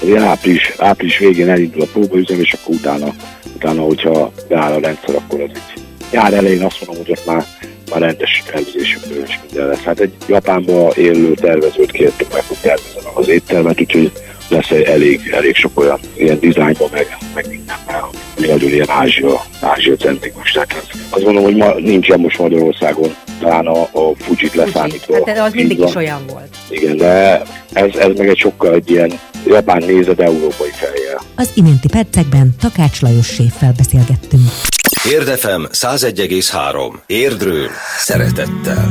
belőle. 0.00 0.26
Április, 0.28 0.72
április 0.78 1.18
végén 1.18 1.48
elindul 1.48 1.82
a 1.82 1.86
próbaüzem, 1.92 2.40
és 2.40 2.52
akkor 2.52 2.74
utána, 2.74 3.14
utána, 3.54 3.82
hogyha 3.82 4.32
beáll 4.48 4.72
a 4.72 4.80
rendszer, 4.80 5.14
akkor 5.14 5.40
az 5.40 5.50
egy 5.54 5.82
nyár 6.10 6.32
elején 6.32 6.64
azt 6.64 6.86
mondom, 6.86 7.04
hogy 7.04 7.16
ott 7.18 7.26
már, 7.26 7.44
már 7.90 8.00
rendes 8.00 8.42
tervezésükből 8.46 9.22
is 9.22 9.40
minden 9.46 9.66
lesz. 9.68 9.82
Hát 9.82 10.00
egy 10.00 10.12
Japánba 10.26 10.92
élő 10.96 11.34
tervezőt 11.34 11.90
kértük 11.90 12.32
meg, 12.32 12.42
hogy 12.48 12.56
tervezzen 12.60 13.02
az 13.14 13.28
éttermet, 13.28 13.80
úgyhogy 13.80 14.12
lesz 14.48 14.70
egy 14.70 14.82
elég, 14.82 15.30
elég 15.32 15.54
sok 15.54 15.80
olyan 15.80 15.98
ilyen 16.16 16.38
dizájnban, 16.38 16.88
meg, 16.92 17.16
meg 17.34 17.46
mindenben, 17.48 17.96
ami 18.36 18.46
nagyon 18.46 18.70
ilyen 18.70 18.90
Ázsia, 18.90 19.44
Ázsia 19.60 19.96
centrikus. 19.96 20.52
Tehát 20.52 20.72
az, 20.72 21.00
azt 21.10 21.22
gondolom, 21.24 21.44
hogy 21.44 21.56
ma 21.56 21.74
nincsen 21.74 22.20
most 22.20 22.38
Magyarországon, 22.38 23.14
talán 23.40 23.66
a, 23.66 23.80
a 23.80 24.14
Fujit 24.18 24.54
leszámítva. 24.54 25.22
Hát 25.26 25.38
az 25.38 25.52
mindig 25.52 25.78
Így 25.78 25.84
is 25.86 25.92
van. 25.92 26.02
olyan 26.02 26.22
volt. 26.32 26.56
Igen, 26.70 26.96
de 26.96 27.42
ez, 27.72 27.94
ez 27.94 28.16
meg 28.16 28.28
egy 28.28 28.38
sokkal 28.38 28.74
egy 28.74 28.90
ilyen 28.90 29.12
japán 29.46 29.82
nézet 29.86 30.20
európai 30.20 30.70
fejjel. 30.72 31.20
Az 31.36 31.50
iménti 31.54 31.88
percekben 31.88 32.54
Takács 32.60 33.00
Lajos 33.00 33.26
séffel 33.26 33.72
beszélgettünk. 33.76 34.48
Érdefem 35.10 35.68
101,3. 35.72 36.92
Érdről 37.06 37.68
szeretettel. 37.98 38.90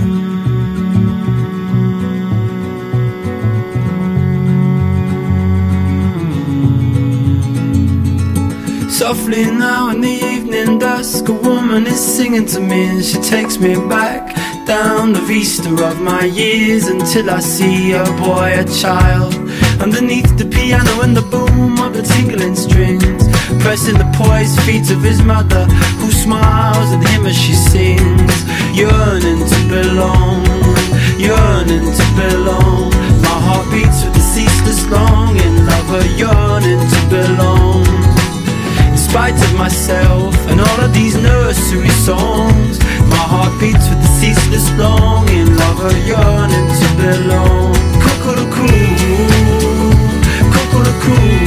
Softly 8.89 9.43
now 9.43 9.89
in 9.93 10.01
the 10.01 10.26
evening 10.26 10.80
dusk, 10.80 11.30
a 11.30 11.32
woman 11.32 11.86
is 11.86 12.15
singing 12.15 12.49
to 12.49 12.59
me, 12.61 12.89
and 12.89 13.03
she 13.03 13.20
takes 13.20 13.57
me 13.57 13.76
back 13.88 14.34
down 14.65 15.13
the 15.13 15.22
vista 15.28 15.70
of 15.70 15.99
my 16.01 16.26
years 16.26 16.88
until 16.88 17.30
I 17.30 17.41
see 17.41 17.93
a 17.93 18.03
boy, 18.03 18.59
a 18.59 18.63
child, 18.63 19.36
underneath 19.82 20.36
the 20.38 20.45
piano 20.45 21.01
and 21.01 21.15
the 21.15 21.22
boom 21.22 21.80
of 21.80 21.93
the 21.93 22.01
tingling 22.01 22.55
strings, 22.55 23.26
pressing 23.60 23.97
the 23.97 24.10
poised 24.16 24.60
feet 24.62 24.89
of 24.91 25.01
his 25.01 25.22
mother, 25.22 25.66
who 25.99 26.12
smiles 26.12 26.89
at 26.91 27.03
him 27.10 27.26
as 27.26 27.36
she 27.38 27.53
sings, 27.53 28.36
yearning 28.76 29.41
to 29.45 29.60
belong, 29.70 30.45
yearning 31.18 31.88
to 31.99 32.05
belong. 32.16 32.91
My 33.22 33.38
heart 33.47 33.68
beats 33.72 34.03
with 34.03 34.14
the 34.14 34.26
ceaseless 34.34 34.86
longing, 34.89 35.66
love 35.66 35.89
a 35.99 36.03
yearning 36.16 36.84
to 36.93 37.01
belong. 37.10 37.86
In 38.91 38.97
spite 38.97 39.39
of 39.47 39.53
myself 39.55 40.36
and 40.49 40.60
all 40.60 40.80
of 40.82 40.93
these 40.93 41.16
nursery 41.16 41.93
songs, 42.08 42.80
my 43.10 43.26
heart 43.34 43.53
beats 43.60 43.88
with 43.89 44.01
the 44.01 44.12
ceaseless 44.20 44.68
longing, 44.78 45.55
love 45.55 45.80
a 45.86 45.93
yearning 46.05 46.68
to 46.80 46.88
belong. 46.99 47.74
Cuckoo-cuckoo, 48.03 48.95
cuckoo-cuckoo, 50.53 51.47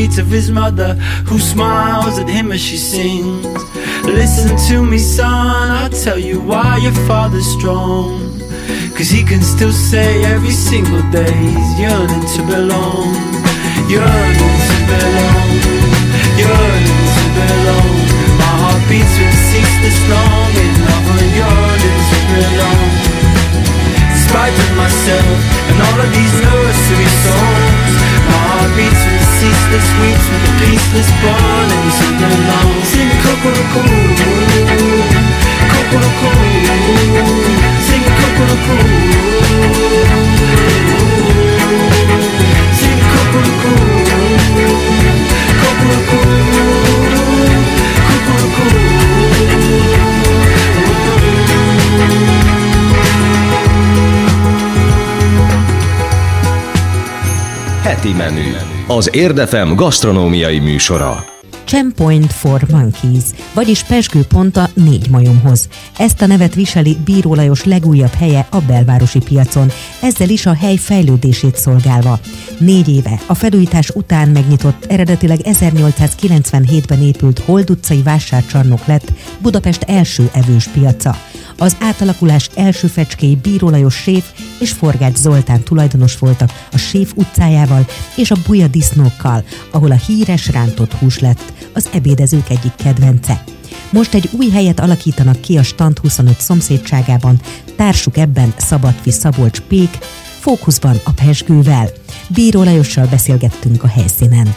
of 0.00 0.28
his 0.28 0.50
mother, 0.50 0.94
who 1.28 1.38
smiles 1.38 2.18
at 2.18 2.26
him 2.26 2.52
as 2.52 2.60
she 2.60 2.78
sings. 2.78 3.44
Listen 4.04 4.56
to 4.68 4.82
me, 4.82 4.96
son, 4.96 5.70
I'll 5.70 5.90
tell 5.90 6.18
you 6.18 6.40
why 6.40 6.78
your 6.78 6.96
father's 7.06 7.46
strong. 7.58 8.40
Cause 8.96 9.10
he 9.10 9.22
can 9.22 9.42
still 9.42 9.72
say 9.72 10.24
every 10.24 10.52
single 10.52 11.02
day 11.10 11.36
he's 11.36 11.72
yearning 11.78 12.24
to 12.34 12.40
belong, 12.48 13.12
yearning 13.92 14.56
to 14.68 14.76
belong, 14.88 15.48
yearning 16.40 17.02
to 17.16 17.24
belong. 17.36 17.96
My 18.40 18.52
heart 18.62 18.82
beats 18.88 19.14
with 19.20 19.36
ceaseless 19.52 20.00
longing 20.08 20.76
of 20.96 21.04
a 21.12 21.20
yearning 21.40 22.00
to 22.08 22.18
belong 22.32 22.90
in 24.08 24.16
spite 24.16 24.56
of 24.64 24.70
myself 24.80 25.38
and 25.68 25.76
all 25.84 25.98
of 26.00 26.10
these 26.16 26.34
nursery 26.40 27.10
songs. 27.20 27.92
My 28.32 28.38
heart 28.48 28.70
beats 28.76 29.02
with 29.04 29.19
ceaseless 29.40 29.88
weeps 30.00 30.26
with 30.28 30.42
the 30.44 30.52
peaceless 30.60 31.10
burning 31.22 31.88
sing 31.98 32.20
along. 32.28 32.72
Sing 32.84 33.08
cuckoo-cuckoo, 33.24 34.20
cuckoo-cuckoo, 35.72 36.44
sing 37.88 38.04
cuckoo-cuckoo, 38.20 38.84
sing 42.80 43.00
cuckoo-cuckoo, 43.12 43.88
cuckoo-cuckoo, 45.62 46.34
cuckoo-cuckoo. 48.08 48.78
Heti 57.84 58.12
menü. 58.14 58.79
Az 58.96 59.14
Érdefem 59.14 59.74
gasztronómiai 59.74 60.58
műsora. 60.58 61.24
Champoint 61.64 62.32
for 62.32 62.60
Monkeys, 62.70 63.24
vagyis 63.54 63.82
pesgő 63.82 64.24
pont 64.28 64.56
a 64.56 64.68
négy 64.74 65.10
majomhoz. 65.10 65.68
Ezt 65.98 66.22
a 66.22 66.26
nevet 66.26 66.54
viseli 66.54 66.96
Bíró 67.04 67.34
Lajos 67.34 67.64
legújabb 67.64 68.12
helye 68.12 68.46
a 68.50 68.60
belvárosi 68.60 69.18
piacon, 69.18 69.70
ezzel 70.02 70.28
is 70.28 70.46
a 70.46 70.54
hely 70.54 70.76
fejlődését 70.76 71.56
szolgálva. 71.56 72.18
Négy 72.58 72.88
éve 72.88 73.20
a 73.26 73.34
felújítás 73.34 73.90
után 73.90 74.28
megnyitott, 74.28 74.84
eredetileg 74.88 75.38
1897-ben 75.42 77.02
épült 77.02 77.38
Hold 77.38 77.70
utcai 77.70 78.02
vásárcsarnok 78.02 78.86
lett 78.86 79.12
Budapest 79.38 79.82
első 79.82 80.30
evős 80.32 80.66
piaca. 80.66 81.16
Az 81.62 81.76
átalakulás 81.80 82.50
első 82.54 82.86
fecskéi 82.86 83.36
Bíró 83.36 83.68
Lajos 83.68 83.94
séf 83.94 84.24
és 84.60 84.70
Forgács 84.70 85.16
Zoltán 85.16 85.62
tulajdonos 85.62 86.18
voltak 86.18 86.50
a 86.72 86.76
Séf 86.78 87.12
utcájával 87.14 87.86
és 88.16 88.30
a 88.30 88.36
Buja 88.46 88.66
disznókkal, 88.66 89.44
ahol 89.70 89.90
a 89.90 89.94
híres 90.06 90.48
rántott 90.48 90.92
hús 90.92 91.18
lett 91.18 91.52
az 91.72 91.88
ebédezők 91.92 92.48
egyik 92.48 92.74
kedvence. 92.74 93.44
Most 93.92 94.14
egy 94.14 94.28
új 94.32 94.48
helyet 94.48 94.80
alakítanak 94.80 95.40
ki 95.40 95.58
a 95.58 95.62
Stand 95.62 95.98
25 95.98 96.40
szomszédságában, 96.40 97.40
társuk 97.76 98.16
ebben 98.16 98.54
Szabadfi 98.56 99.10
Szabolcs 99.10 99.60
Pék, 99.60 99.98
fókuszban 100.40 101.00
a 101.04 101.10
Pesgővel. 101.10 101.88
Bíró 102.28 102.62
Lajossal 102.62 103.06
beszélgettünk 103.06 103.82
a 103.82 103.88
helyszínen. 103.88 104.54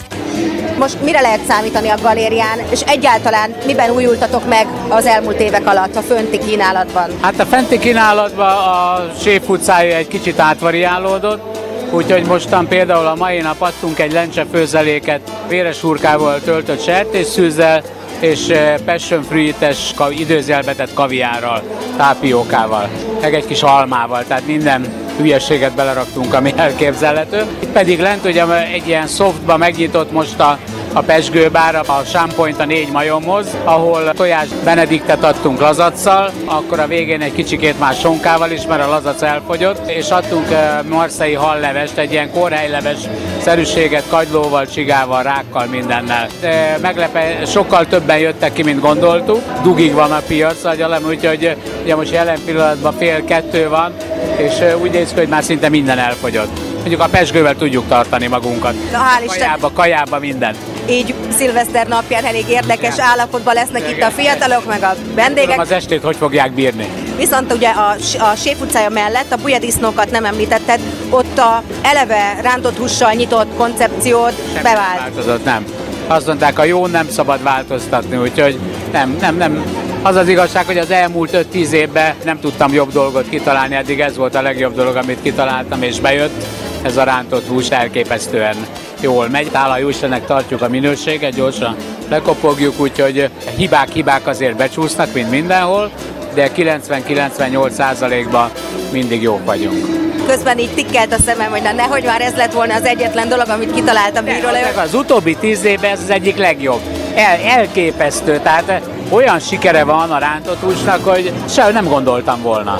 Most 0.77 1.01
mire 1.01 1.21
lehet 1.21 1.45
számítani 1.47 1.89
a 1.89 1.97
galérián, 2.01 2.59
és 2.69 2.81
egyáltalán 2.81 3.55
miben 3.65 3.89
újultatok 3.89 4.47
meg 4.47 4.67
az 4.87 5.05
elmúlt 5.05 5.39
évek 5.39 5.67
alatt 5.67 5.95
a 5.95 6.01
fönti 6.01 6.37
kínálatban? 6.37 7.09
Hát 7.21 7.39
a 7.39 7.45
fenti 7.45 7.79
kínálatban 7.79 8.47
a 8.47 9.05
Séf 9.21 9.49
utcája 9.49 9.95
egy 9.95 10.07
kicsit 10.07 10.39
átvariálódott, 10.39 11.57
úgyhogy 11.91 12.25
mostan 12.25 12.67
például 12.67 13.05
a 13.05 13.15
mai 13.15 13.39
nap 13.39 13.61
adtunk 13.61 13.99
egy 13.99 14.11
lencse 14.11 14.45
főzeléket 14.51 15.21
véres 15.47 15.81
hurkával 15.81 16.39
töltött 16.39 16.83
sertésszűzzel, 16.83 17.83
és 18.23 18.47
eh, 18.47 18.75
passion 18.85 19.23
fruites 19.23 19.93
időzelbetett 20.09 20.93
kaviárral, 20.93 21.61
tápiókával, 21.97 22.89
meg 23.21 23.33
egy 23.33 23.45
kis 23.45 23.61
almával, 23.61 24.23
tehát 24.27 24.47
minden 24.47 24.85
hülyeséget 25.17 25.75
beleraktunk, 25.75 26.33
ami 26.33 26.53
elképzelhető. 26.55 27.45
Itt 27.59 27.71
pedig 27.71 27.99
lent 27.99 28.25
ugye 28.25 28.71
egy 28.73 28.87
ilyen 28.87 29.07
softba 29.07 29.57
megnyitott 29.57 30.11
most 30.11 30.39
a 30.39 30.57
a 30.93 31.01
pesgőbár, 31.01 31.75
a 31.75 32.01
Shampoint 32.05 32.59
a 32.59 32.65
négy 32.65 32.91
majomhoz, 32.91 33.47
ahol 33.63 34.11
tojás 34.13 34.47
benediktet 34.63 35.23
adtunk 35.23 35.59
lazacsal, 35.59 36.31
akkor 36.45 36.79
a 36.79 36.87
végén 36.87 37.21
egy 37.21 37.33
kicsikét 37.33 37.79
más 37.79 37.99
sonkával 37.99 38.51
is, 38.51 38.65
mert 38.65 38.83
a 38.83 38.89
lazac 38.89 39.21
elfogyott, 39.21 39.89
és 39.89 40.09
adtunk 40.09 40.47
marszai 40.89 41.33
hallevest, 41.33 41.97
egy 41.97 42.11
ilyen 42.11 42.31
kórhelyleves 42.31 42.97
szerűséget 43.41 44.03
kagylóval, 44.09 44.65
csigával, 44.65 45.23
rákkal, 45.23 45.65
mindennel. 45.65 46.27
De 46.41 46.77
meglepe, 46.81 47.45
sokkal 47.45 47.87
többen 47.87 48.17
jöttek 48.17 48.53
ki, 48.53 48.63
mint 48.63 48.79
gondoltuk. 48.79 49.41
Dugig 49.63 49.93
van 49.93 50.11
a 50.11 50.21
piac, 50.27 50.63
agyalem, 50.63 51.05
úgyhogy 51.07 51.57
ugye 51.83 51.95
most 51.95 52.11
jelen 52.11 52.39
pillanatban 52.45 52.93
fél 52.97 53.25
kettő 53.25 53.69
van, 53.69 53.93
és 54.37 54.53
úgy 54.81 54.91
néz 54.91 55.09
ki, 55.09 55.19
hogy 55.19 55.27
már 55.27 55.43
szinte 55.43 55.69
minden 55.69 55.99
elfogyott. 55.99 56.59
Mondjuk 56.77 57.01
a 57.01 57.07
pesgővel 57.07 57.55
tudjuk 57.55 57.87
tartani 57.87 58.27
magunkat. 58.27 58.73
Na, 58.91 58.97
hál' 58.97 59.23
Isten. 59.23 59.39
Kajába, 59.39 59.71
kajába 59.73 60.19
minden. 60.19 60.55
Így 60.89 61.13
szilveszter 61.37 61.87
napján 61.87 62.25
elég 62.25 62.49
érdekes 62.49 62.93
Igen. 62.93 63.05
állapotban 63.05 63.53
lesznek 63.53 63.81
Igen. 63.81 63.93
itt 63.93 64.03
a 64.03 64.09
fiatalok, 64.09 64.65
meg 64.65 64.83
a 64.83 64.95
vendégek. 65.15 65.49
Tudom, 65.49 65.59
az 65.59 65.71
estét 65.71 66.03
hogy 66.03 66.15
fogják 66.15 66.51
bírni. 66.51 66.87
Viszont 67.17 67.53
ugye 67.53 67.69
a, 67.69 67.95
a 68.19 68.35
Séf 68.35 68.61
utcája 68.61 68.89
mellett 68.89 69.31
a 69.31 69.37
bujadisznókat 69.37 70.11
nem 70.11 70.25
említetted, 70.25 70.79
ott 71.09 71.37
a 71.37 71.63
eleve 71.81 72.39
rántott 72.41 72.77
hússal 72.77 73.11
nyitott 73.13 73.55
koncepciót 73.57 74.33
Semmi 74.51 74.63
bevált. 74.63 74.99
Változott, 74.99 75.43
nem. 75.43 75.65
Azt 76.07 76.27
mondták, 76.27 76.59
a 76.59 76.63
jó 76.63 76.87
nem 76.87 77.09
szabad 77.09 77.43
változtatni, 77.43 78.17
úgyhogy 78.17 78.59
nem, 78.91 79.17
nem, 79.19 79.35
nem. 79.35 79.63
Az 80.01 80.15
az 80.15 80.27
igazság, 80.27 80.65
hogy 80.65 80.77
az 80.77 80.91
elmúlt 80.91 81.47
5-10 81.53 81.69
évben 81.69 82.15
nem 82.23 82.39
tudtam 82.39 82.73
jobb 82.73 82.91
dolgot 82.91 83.29
kitalálni, 83.29 83.75
eddig 83.75 83.99
ez 83.99 84.17
volt 84.17 84.35
a 84.35 84.41
legjobb 84.41 84.75
dolog, 84.75 84.95
amit 84.95 85.21
kitaláltam, 85.21 85.81
és 85.81 85.99
bejött. 85.99 86.43
Ez 86.81 86.97
a 86.97 87.03
rántott 87.03 87.47
hús 87.47 87.69
elképesztően 87.69 88.55
jól 89.03 89.29
megy. 89.29 89.49
Hála 89.53 89.77
jó 89.77 89.89
Istennek 89.89 90.25
tartjuk 90.25 90.61
a 90.61 90.69
minőséget, 90.69 91.35
gyorsan 91.35 91.75
lekopogjuk, 92.09 92.79
úgyhogy 92.79 93.29
hibák, 93.57 93.89
hibák 93.89 94.27
azért 94.27 94.55
becsúsznak, 94.55 95.13
mint 95.13 95.29
mindenhol, 95.29 95.91
de 96.33 96.49
90-98 96.55 97.69
százalékban 97.69 98.51
mindig 98.91 99.21
jók 99.21 99.45
vagyunk. 99.45 99.85
közben 100.27 100.57
így 100.59 100.73
tikkelt 100.73 101.13
a 101.13 101.17
szemem, 101.25 101.51
hogy 101.51 101.61
na 101.61 101.71
nehogy 101.71 102.03
már 102.03 102.21
ez 102.21 102.35
lett 102.35 102.53
volna 102.53 102.75
az 102.75 102.83
egyetlen 102.83 103.29
dolog, 103.29 103.49
amit 103.49 103.73
kitalált 103.73 104.17
a 104.17 104.21
bírólajos. 104.21 104.75
Az 104.75 104.93
utóbbi 104.93 105.35
tíz 105.35 105.65
évben 105.65 105.91
ez 105.91 105.99
az 105.99 106.09
egyik 106.09 106.37
legjobb. 106.37 106.81
El, 107.15 107.39
elképesztő, 107.57 108.39
tehát 108.43 108.81
olyan 109.09 109.39
sikere 109.39 109.83
van 109.83 110.11
a 110.11 110.17
rántott 110.17 110.59
húsnak, 110.59 111.05
hogy 111.05 111.31
se 111.49 111.71
nem 111.71 111.87
gondoltam 111.87 112.41
volna. 112.41 112.79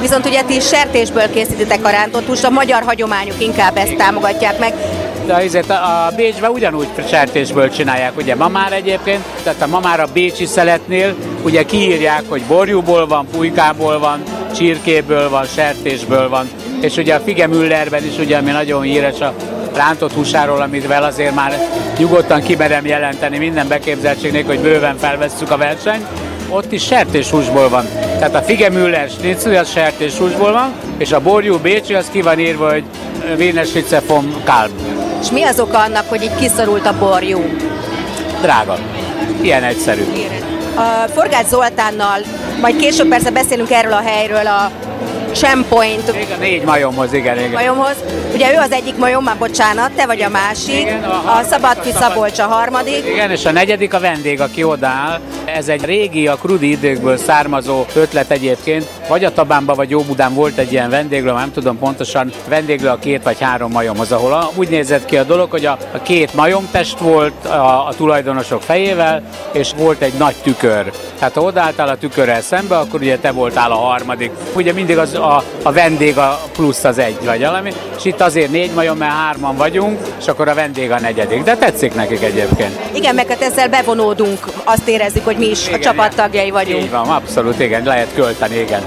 Viszont 0.00 0.26
ugye 0.26 0.42
ti 0.42 0.60
sertésből 0.60 1.30
készítitek 1.30 1.84
a 1.84 1.90
rántott 1.90 2.26
húst, 2.26 2.44
a 2.44 2.50
magyar 2.50 2.82
hagyományuk 2.82 3.42
inkább 3.42 3.76
ezt 3.76 3.96
támogatják 3.96 4.58
meg. 4.58 4.74
De 5.28 5.34
azért 5.34 5.70
a 5.70 6.12
Bécsben 6.16 6.50
ugyanúgy 6.50 6.88
sertésből 7.08 7.70
csinálják, 7.70 8.16
ugye? 8.16 8.34
Ma 8.34 8.48
már 8.48 8.72
egyébként, 8.72 9.24
tehát 9.42 9.62
a 9.62 9.66
ma 9.66 9.80
már 9.80 10.00
a 10.00 10.06
bécsi 10.12 10.46
szeletnél 10.46 11.14
ugye 11.42 11.62
kiírják, 11.62 12.22
hogy 12.28 12.42
borjúból 12.42 13.06
van, 13.06 13.26
pulykából 13.32 13.98
van, 13.98 14.22
csirkéből 14.56 15.28
van, 15.30 15.44
sertésből 15.44 16.28
van, 16.28 16.48
és 16.80 16.96
ugye 16.96 17.14
a 17.14 17.20
Fige 17.20 17.46
Müllerben 17.46 18.04
is 18.04 18.18
ugye, 18.18 18.36
ami 18.36 18.50
nagyon 18.50 18.82
híres 18.82 19.20
a 19.20 19.34
rántott 19.74 20.12
húsáról, 20.12 20.60
amivel 20.60 21.02
azért 21.02 21.34
már 21.34 21.58
nyugodtan 21.98 22.42
kimerem 22.42 22.86
jelenteni 22.86 23.38
minden 23.38 23.68
beképzeltség 23.68 24.46
hogy 24.46 24.60
bőven 24.60 24.96
felvesszük 24.96 25.50
a 25.50 25.56
versenyt, 25.56 26.06
ott 26.48 26.72
is 26.72 26.84
sertéshúsból 26.84 27.68
van. 27.68 27.84
Tehát 28.18 28.34
a 28.34 28.42
Fige 28.42 28.70
Müller 28.70 29.08
schnitzel 29.08 29.56
az 29.56 29.70
sertéshúsból 29.70 30.52
van, 30.52 30.72
és 30.98 31.12
a 31.12 31.20
borjú 31.20 31.58
bécsi 31.58 31.94
az 31.94 32.08
ki 32.12 32.22
van 32.22 32.38
írva, 32.38 32.70
hogy 32.70 32.84
Schnitzel 33.64 34.02
vom 34.06 34.42
Kalb. 34.44 34.70
És 35.22 35.30
mi 35.30 35.42
az 35.42 35.60
oka 35.60 35.78
annak, 35.78 36.08
hogy 36.08 36.22
így 36.22 36.34
kiszorult 36.34 36.86
a 36.86 36.98
borjú? 36.98 37.40
Drága. 38.40 38.78
Ilyen 39.42 39.62
egyszerű. 39.64 40.02
A 40.74 41.08
Forgács 41.14 41.46
Zoltánnal, 41.46 42.20
majd 42.60 42.76
később 42.76 43.08
persze 43.08 43.30
beszélünk 43.30 43.70
erről 43.70 43.92
a 43.92 44.00
helyről, 44.00 44.46
a 44.46 44.70
Champoint. 45.32 46.08
Igen, 46.08 46.38
négy 46.38 46.62
majomhoz, 46.62 47.12
igen, 47.12 47.38
igen. 47.38 47.50
Majomhoz. 47.50 47.94
Ugye 48.34 48.52
ő 48.52 48.56
az 48.56 48.72
egyik 48.72 48.96
majom, 48.96 49.24
már 49.24 49.38
bocsánat, 49.38 49.90
te 49.92 50.06
vagy 50.06 50.22
a 50.22 50.28
másik. 50.28 50.80
Igen, 50.80 51.02
a, 51.02 51.38
a 51.38 51.42
Szabadfi 51.42 51.90
Szabolcs 51.92 52.38
a 52.38 52.46
harmadik. 52.46 53.06
Igen, 53.06 53.30
és 53.30 53.44
a 53.44 53.52
negyedik 53.52 53.94
a 53.94 54.00
vendég, 54.00 54.40
aki 54.40 54.62
odáll. 54.64 55.20
Ez 55.44 55.68
egy 55.68 55.84
régi, 55.84 56.26
a 56.26 56.34
krudi 56.34 56.70
időkből 56.70 57.16
származó 57.16 57.84
ötlet 57.94 58.30
egyébként. 58.30 58.86
Vagy 59.08 59.24
a 59.24 59.32
Tabánban, 59.32 59.76
vagy 59.76 59.90
Jóbudán 59.90 60.34
volt 60.34 60.58
egy 60.58 60.72
ilyen 60.72 60.90
vendéglő, 60.90 61.32
nem 61.32 61.52
tudom 61.52 61.78
pontosan, 61.78 62.32
vendéglő 62.48 62.88
a 62.88 62.98
két 62.98 63.22
vagy 63.22 63.40
három 63.40 63.70
majomhoz, 63.70 64.12
ahol 64.12 64.50
úgy 64.54 64.68
nézett 64.68 65.04
ki 65.04 65.16
a 65.16 65.22
dolog, 65.22 65.50
hogy 65.50 65.66
a, 65.66 65.78
a 65.92 66.02
két 66.02 66.34
majomtest 66.34 66.98
volt 66.98 67.44
a, 67.44 67.86
a 67.86 67.92
tulajdonosok 67.96 68.62
fejével, 68.62 69.22
és 69.52 69.70
volt 69.76 70.02
egy 70.02 70.12
nagy 70.18 70.34
tükör. 70.42 70.92
Tehát 71.18 71.34
ha 71.34 71.40
odálltál 71.40 71.88
a 71.88 71.96
tükörrel 71.96 72.40
szembe, 72.40 72.78
akkor 72.78 73.00
ugye 73.00 73.18
te 73.18 73.30
voltál 73.30 73.70
a 73.70 73.74
harmadik. 73.74 74.30
Ugye 74.56 74.72
mindig 74.72 74.98
az 74.98 75.14
a, 75.14 75.42
a 75.62 75.72
vendég 75.72 76.18
a 76.18 76.40
plusz 76.52 76.84
az 76.84 76.98
egy 76.98 77.24
vagy 77.24 77.40
valami, 77.40 77.72
és 77.96 78.04
itt 78.04 78.20
azért 78.20 78.50
négy 78.50 78.70
majom, 78.74 78.98
mert 78.98 79.12
hárman 79.12 79.56
vagyunk, 79.56 80.00
és 80.20 80.26
akkor 80.26 80.48
a 80.48 80.54
vendég 80.54 80.90
a 80.90 81.00
negyedik. 81.00 81.42
De 81.42 81.56
tetszik 81.56 81.94
nekik 81.94 82.22
egyébként. 82.22 82.78
Igen, 82.94 83.14
meg 83.14 83.28
hát 83.28 83.42
ezzel 83.42 83.68
bevonódunk, 83.68 84.38
azt 84.64 84.88
érezzük, 84.88 85.24
hogy 85.24 85.36
mi 85.36 85.46
is 85.46 85.66
igen, 85.66 85.80
a 85.80 85.82
csapattagjai 85.82 86.50
vagyunk. 86.50 86.82
Így 86.82 86.90
van, 86.90 87.08
abszolút, 87.08 87.60
igen, 87.60 87.84
lehet 87.84 88.14
költeni, 88.14 88.56
igen. 88.56 88.82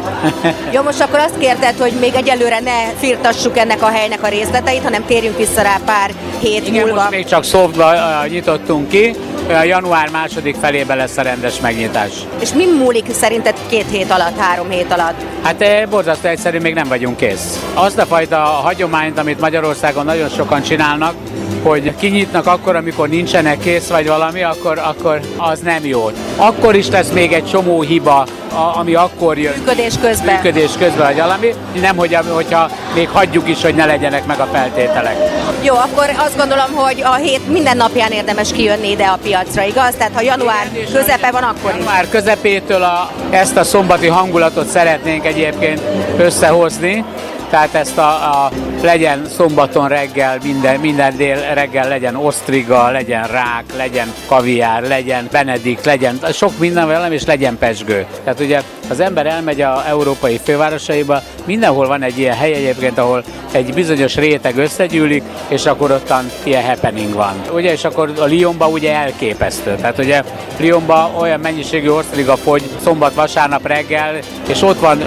Jó, 0.73 0.81
most 0.81 1.01
akkor 1.01 1.19
azt 1.19 1.37
kérted, 1.37 1.77
hogy 1.77 1.93
még 1.99 2.13
egyelőre 2.15 2.59
ne 2.59 2.89
firtassuk 2.97 3.57
ennek 3.57 3.81
a 3.81 3.87
helynek 3.87 4.23
a 4.23 4.27
részleteit, 4.27 4.83
hanem 4.83 5.05
térjünk 5.05 5.37
vissza 5.37 5.61
rá 5.61 5.79
pár 5.85 6.11
hét 6.39 6.67
igen, 6.67 6.85
múlva. 6.85 6.99
Most 6.99 7.09
még 7.09 7.25
csak 7.25 7.45
uh, 7.53 8.27
nyitottunk 8.29 8.87
ki, 8.87 9.15
január 9.65 10.09
második 10.09 10.55
felébe 10.55 10.95
lesz 10.95 11.17
a 11.17 11.21
rendes 11.21 11.59
megnyitás. 11.59 12.11
És 12.39 12.53
mi 12.53 12.65
múlik 12.65 13.05
szerinted 13.13 13.55
két 13.69 13.85
hét 13.91 14.11
alatt, 14.11 14.37
három 14.37 14.69
hét 14.69 14.91
alatt? 14.91 15.21
Hát 15.43 15.89
borzasztó 15.89 16.27
egyszerű, 16.27 16.59
még 16.59 16.73
nem 16.73 16.87
vagyunk 16.87 17.17
kész. 17.17 17.59
Azt 17.73 17.97
a 17.97 18.05
fajta 18.05 18.37
hagyományt, 18.37 19.17
amit 19.17 19.39
Magyarországon 19.39 20.05
nagyon 20.05 20.29
sokan 20.29 20.61
csinálnak, 20.61 21.13
hogy 21.63 21.95
kinyitnak 21.95 22.47
akkor, 22.47 22.75
amikor 22.75 23.09
nincsenek 23.09 23.59
kész 23.59 23.87
vagy 23.87 24.07
valami, 24.07 24.43
akkor, 24.43 24.79
akkor 24.83 25.19
az 25.37 25.59
nem 25.59 25.85
jó. 25.85 26.09
Akkor 26.35 26.75
is 26.75 26.89
lesz 26.89 27.09
még 27.09 27.33
egy 27.33 27.45
csomó 27.45 27.81
hiba, 27.81 28.25
a, 28.53 28.77
ami 28.77 28.93
akkor 28.95 29.37
jön. 29.37 29.53
Működés 29.57 29.93
közben. 30.01 30.35
Működés 30.35 30.71
közben, 30.79 31.05
vagy 31.05 31.17
valami. 31.17 31.53
Nem, 31.81 31.95
hogy, 31.95 32.17
hogyha 32.29 32.69
még 32.93 33.09
hagyjuk 33.09 33.49
is, 33.49 33.61
hogy 33.61 33.75
ne 33.75 33.85
legyenek 33.85 34.25
meg 34.25 34.39
a 34.39 34.47
feltételek. 34.51 35.15
Jó, 35.61 35.75
akkor 35.75 36.05
azt 36.17 36.37
gondolom, 36.37 36.73
hogy 36.73 37.01
a 37.03 37.13
hét 37.13 37.47
minden 37.47 37.77
napján 37.77 38.11
érdemes 38.11 38.51
kijönni 38.51 38.89
ide 38.89 39.05
a 39.05 39.19
piacra, 39.23 39.63
igaz? 39.63 39.95
Tehát 39.97 40.13
ha 40.13 40.21
január 40.21 40.69
közepe 40.93 41.31
van, 41.31 41.43
akkor 41.43 41.71
Január 41.77 42.09
közepétől 42.09 42.83
a, 42.83 43.11
ezt 43.29 43.57
a 43.57 43.63
szombati 43.63 44.07
hangulatot 44.07 44.67
szeretnénk 44.67 45.25
egyébként 45.25 45.81
összehozni, 46.17 47.03
tehát 47.51 47.73
ezt 47.75 47.97
a, 47.97 48.45
a 48.45 48.51
legyen 48.81 49.25
szombaton 49.25 49.87
reggel, 49.87 50.37
minden, 50.43 50.79
minden 50.79 51.17
dél 51.17 51.53
reggel 51.53 51.87
legyen 51.87 52.15
osztriga, 52.15 52.89
legyen 52.89 53.27
rák, 53.27 53.63
legyen 53.77 54.13
kaviár, 54.27 54.83
legyen 54.83 55.27
benedikt, 55.31 55.85
legyen 55.85 56.19
sok 56.31 56.57
minden 56.59 56.87
velem, 56.87 57.11
és 57.11 57.25
legyen 57.25 57.57
pesgő. 57.57 58.05
Tehát 58.23 58.39
ugye 58.39 58.61
az 58.91 58.99
ember 58.99 59.25
elmegy 59.25 59.61
a 59.61 59.83
európai 59.87 60.39
fővárosaiba, 60.43 61.21
mindenhol 61.45 61.87
van 61.87 62.03
egy 62.03 62.17
ilyen 62.17 62.35
hely 62.35 62.53
egyébként, 62.53 62.97
ahol 62.97 63.23
egy 63.51 63.73
bizonyos 63.73 64.15
réteg 64.15 64.57
összegyűlik, 64.57 65.23
és 65.47 65.65
akkor 65.65 65.91
ottan 65.91 66.31
ilyen 66.43 66.63
happening 66.63 67.13
van. 67.13 67.41
Ugye, 67.53 67.71
és 67.71 67.83
akkor 67.83 68.13
a 68.19 68.27
Lyonba 68.27 68.67
ugye 68.67 68.93
elképesztő. 68.93 69.75
Tehát 69.75 69.97
ugye 69.97 70.23
Lyonba 70.59 71.11
olyan 71.19 71.39
mennyiségű 71.39 71.89
osztriga 71.89 72.35
fogy 72.35 72.63
szombat-vasárnap 72.83 73.67
reggel, 73.67 74.19
és 74.47 74.61
ott 74.61 74.79
van, 74.79 75.03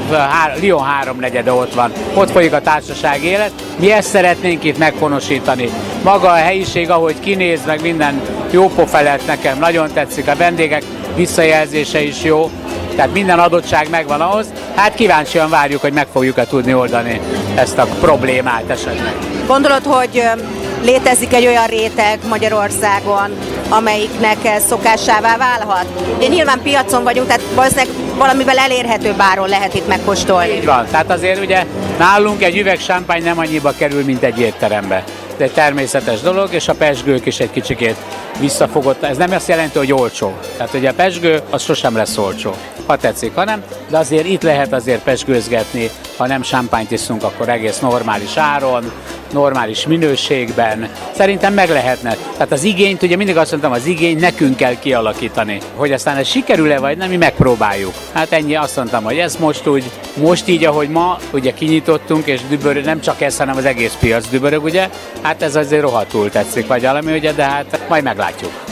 Lyon 0.60 0.84
háromnegyede 0.84 1.52
ott 1.52 1.74
van. 1.74 1.92
Ott 2.14 2.30
folyik 2.30 2.52
a 2.52 2.60
társaság 2.60 3.24
élet. 3.24 3.52
Mi 3.76 3.92
ezt 3.92 4.08
szeretnénk 4.08 4.64
itt 4.64 4.78
meghonosítani. 4.78 5.68
Maga 6.02 6.28
a 6.28 6.34
helyiség, 6.34 6.90
ahogy 6.90 7.20
kinéz, 7.20 7.60
meg 7.66 7.82
minden 7.82 8.20
jó 8.50 8.68
pofelet 8.68 9.26
nekem, 9.26 9.58
nagyon 9.58 9.92
tetszik. 9.92 10.28
A 10.28 10.36
vendégek 10.36 10.82
visszajelzése 11.16 12.02
is 12.02 12.22
jó, 12.22 12.50
tehát 12.96 13.12
minden 13.12 13.38
adottság 13.38 13.90
megvan 13.90 14.20
ahhoz. 14.20 14.46
Hát 14.74 14.94
kíváncsian 14.94 15.50
várjuk, 15.50 15.80
hogy 15.80 15.92
meg 15.92 16.06
fogjuk-e 16.12 16.46
tudni 16.46 16.74
oldani 16.74 17.20
ezt 17.54 17.78
a 17.78 17.86
problémát 18.00 18.70
esetleg. 18.70 19.12
Gondolod, 19.46 19.84
hogy 19.84 20.22
létezik 20.84 21.34
egy 21.34 21.46
olyan 21.46 21.66
réteg 21.66 22.18
Magyarországon, 22.28 23.30
amelyiknek 23.68 24.36
ez 24.44 24.66
szokásává 24.66 25.36
válhat? 25.36 25.86
Ugye 26.16 26.28
nyilván 26.28 26.60
piacon 26.62 27.02
vagyunk, 27.02 27.26
tehát 27.26 27.42
valószínűleg 27.54 27.88
valamivel 28.16 28.58
elérhető 28.58 29.12
báron 29.16 29.48
lehet 29.48 29.74
itt 29.74 29.88
megkóstolni. 29.88 30.52
Így 30.52 30.64
van, 30.64 30.86
tehát 30.90 31.10
azért 31.10 31.40
ugye 31.40 31.64
nálunk 31.98 32.42
egy 32.42 32.58
üveg 32.58 32.78
sámpány 32.78 33.22
nem 33.22 33.38
annyiba 33.38 33.72
kerül, 33.78 34.04
mint 34.04 34.22
egy 34.22 34.40
étterembe. 34.40 35.04
De 35.36 35.48
természetes 35.48 36.20
dolog, 36.20 36.52
és 36.52 36.68
a 36.68 36.74
pesgők 36.74 37.26
is 37.26 37.40
egy 37.40 37.50
kicsikét 37.50 37.96
visszafogott. 38.40 39.02
Ez 39.02 39.16
nem 39.16 39.32
azt 39.32 39.48
jelenti, 39.48 39.78
hogy 39.78 39.92
olcsó. 39.92 40.32
Tehát 40.56 40.74
ugye 40.74 40.88
a 40.88 40.94
pesgő 40.94 41.40
az 41.50 41.62
sosem 41.62 41.96
lesz 41.96 42.16
olcsó, 42.16 42.54
ha 42.86 42.96
tetszik, 42.96 43.34
hanem, 43.34 43.64
de 43.88 43.98
azért 43.98 44.26
itt 44.26 44.42
lehet 44.42 44.72
azért 44.72 45.02
pesgőzgetni, 45.02 45.90
ha 46.16 46.26
nem 46.26 46.42
sámpányt 46.42 46.90
iszunk, 46.90 47.22
akkor 47.22 47.48
egész 47.48 47.78
normális 47.78 48.36
áron, 48.36 48.92
normális 49.32 49.86
minőségben. 49.86 50.88
Szerintem 51.16 51.54
meg 51.54 51.68
lehetne. 51.68 52.13
Tehát 52.36 52.52
az 52.52 52.64
igényt, 52.64 53.02
ugye 53.02 53.16
mindig 53.16 53.36
azt 53.36 53.50
mondtam, 53.50 53.72
az 53.72 53.86
igény 53.86 54.18
nekünk 54.18 54.56
kell 54.56 54.78
kialakítani. 54.78 55.58
Hogy 55.74 55.92
aztán 55.92 56.16
ez 56.16 56.28
sikerül-e 56.28 56.78
vagy 56.78 56.96
nem, 56.96 57.08
mi 57.08 57.16
megpróbáljuk. 57.16 57.94
Hát 58.12 58.32
ennyi 58.32 58.54
azt 58.54 58.76
mondtam, 58.76 59.04
hogy 59.04 59.16
ez 59.16 59.36
most 59.36 59.66
úgy, 59.66 59.84
most 60.20 60.48
így, 60.48 60.64
ahogy 60.64 60.88
ma, 60.88 61.18
ugye 61.32 61.52
kinyitottunk, 61.52 62.26
és 62.26 62.40
dübörög, 62.48 62.84
nem 62.84 63.00
csak 63.00 63.20
ez, 63.20 63.36
hanem 63.38 63.56
az 63.56 63.64
egész 63.64 63.96
piac 64.00 64.28
dübörög, 64.28 64.64
ugye, 64.64 64.88
hát 65.22 65.42
ez 65.42 65.56
azért 65.56 65.82
rohadtul 65.82 66.30
tetszik, 66.30 66.66
vagy 66.66 66.82
valami, 66.82 67.16
ugye, 67.16 67.32
de 67.32 67.44
hát 67.44 67.84
majd 67.88 68.04
meglátjuk. 68.04 68.64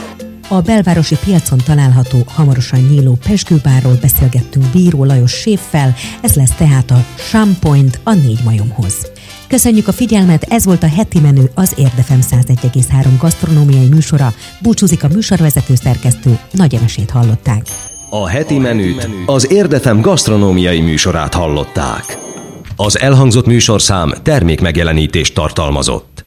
A 0.47 0.61
belvárosi 0.61 1.15
piacon 1.25 1.59
található, 1.65 2.17
hamarosan 2.27 2.79
nyíló 2.79 3.17
Pesgőbárról 3.27 3.97
beszélgettünk 4.01 4.65
Bíró 4.65 5.03
Lajos 5.03 5.31
séffel, 5.31 5.95
ez 6.21 6.33
lesz 6.33 6.55
tehát 6.57 6.91
a 6.91 7.05
Shampoint 7.15 7.99
a 8.03 8.13
négy 8.13 8.39
majomhoz. 8.43 9.12
Köszönjük 9.53 9.87
a 9.87 9.91
figyelmet, 9.91 10.43
ez 10.43 10.65
volt 10.65 10.83
a 10.83 10.87
heti 10.87 11.19
menü 11.19 11.41
az 11.53 11.73
Érdefem 11.77 12.19
101,3 12.21 13.07
gasztronómiai 13.19 13.87
műsora. 13.87 14.33
Búcsúzik 14.61 15.03
a 15.03 15.07
műsorvezető 15.07 15.75
szerkesztő, 15.75 16.39
Nagy 16.51 16.75
Emesét 16.75 17.09
hallották. 17.09 17.65
A 18.09 18.27
heti 18.27 18.57
menüt 18.57 19.07
az 19.25 19.51
Érdefem 19.51 20.01
gasztronómiai 20.01 20.81
műsorát 20.81 21.33
hallották. 21.33 22.17
Az 22.75 22.99
elhangzott 22.99 23.45
műsorszám 23.45 24.13
termék 24.23 24.61
megjelenítést 24.61 25.33
tartalmazott. 25.33 26.13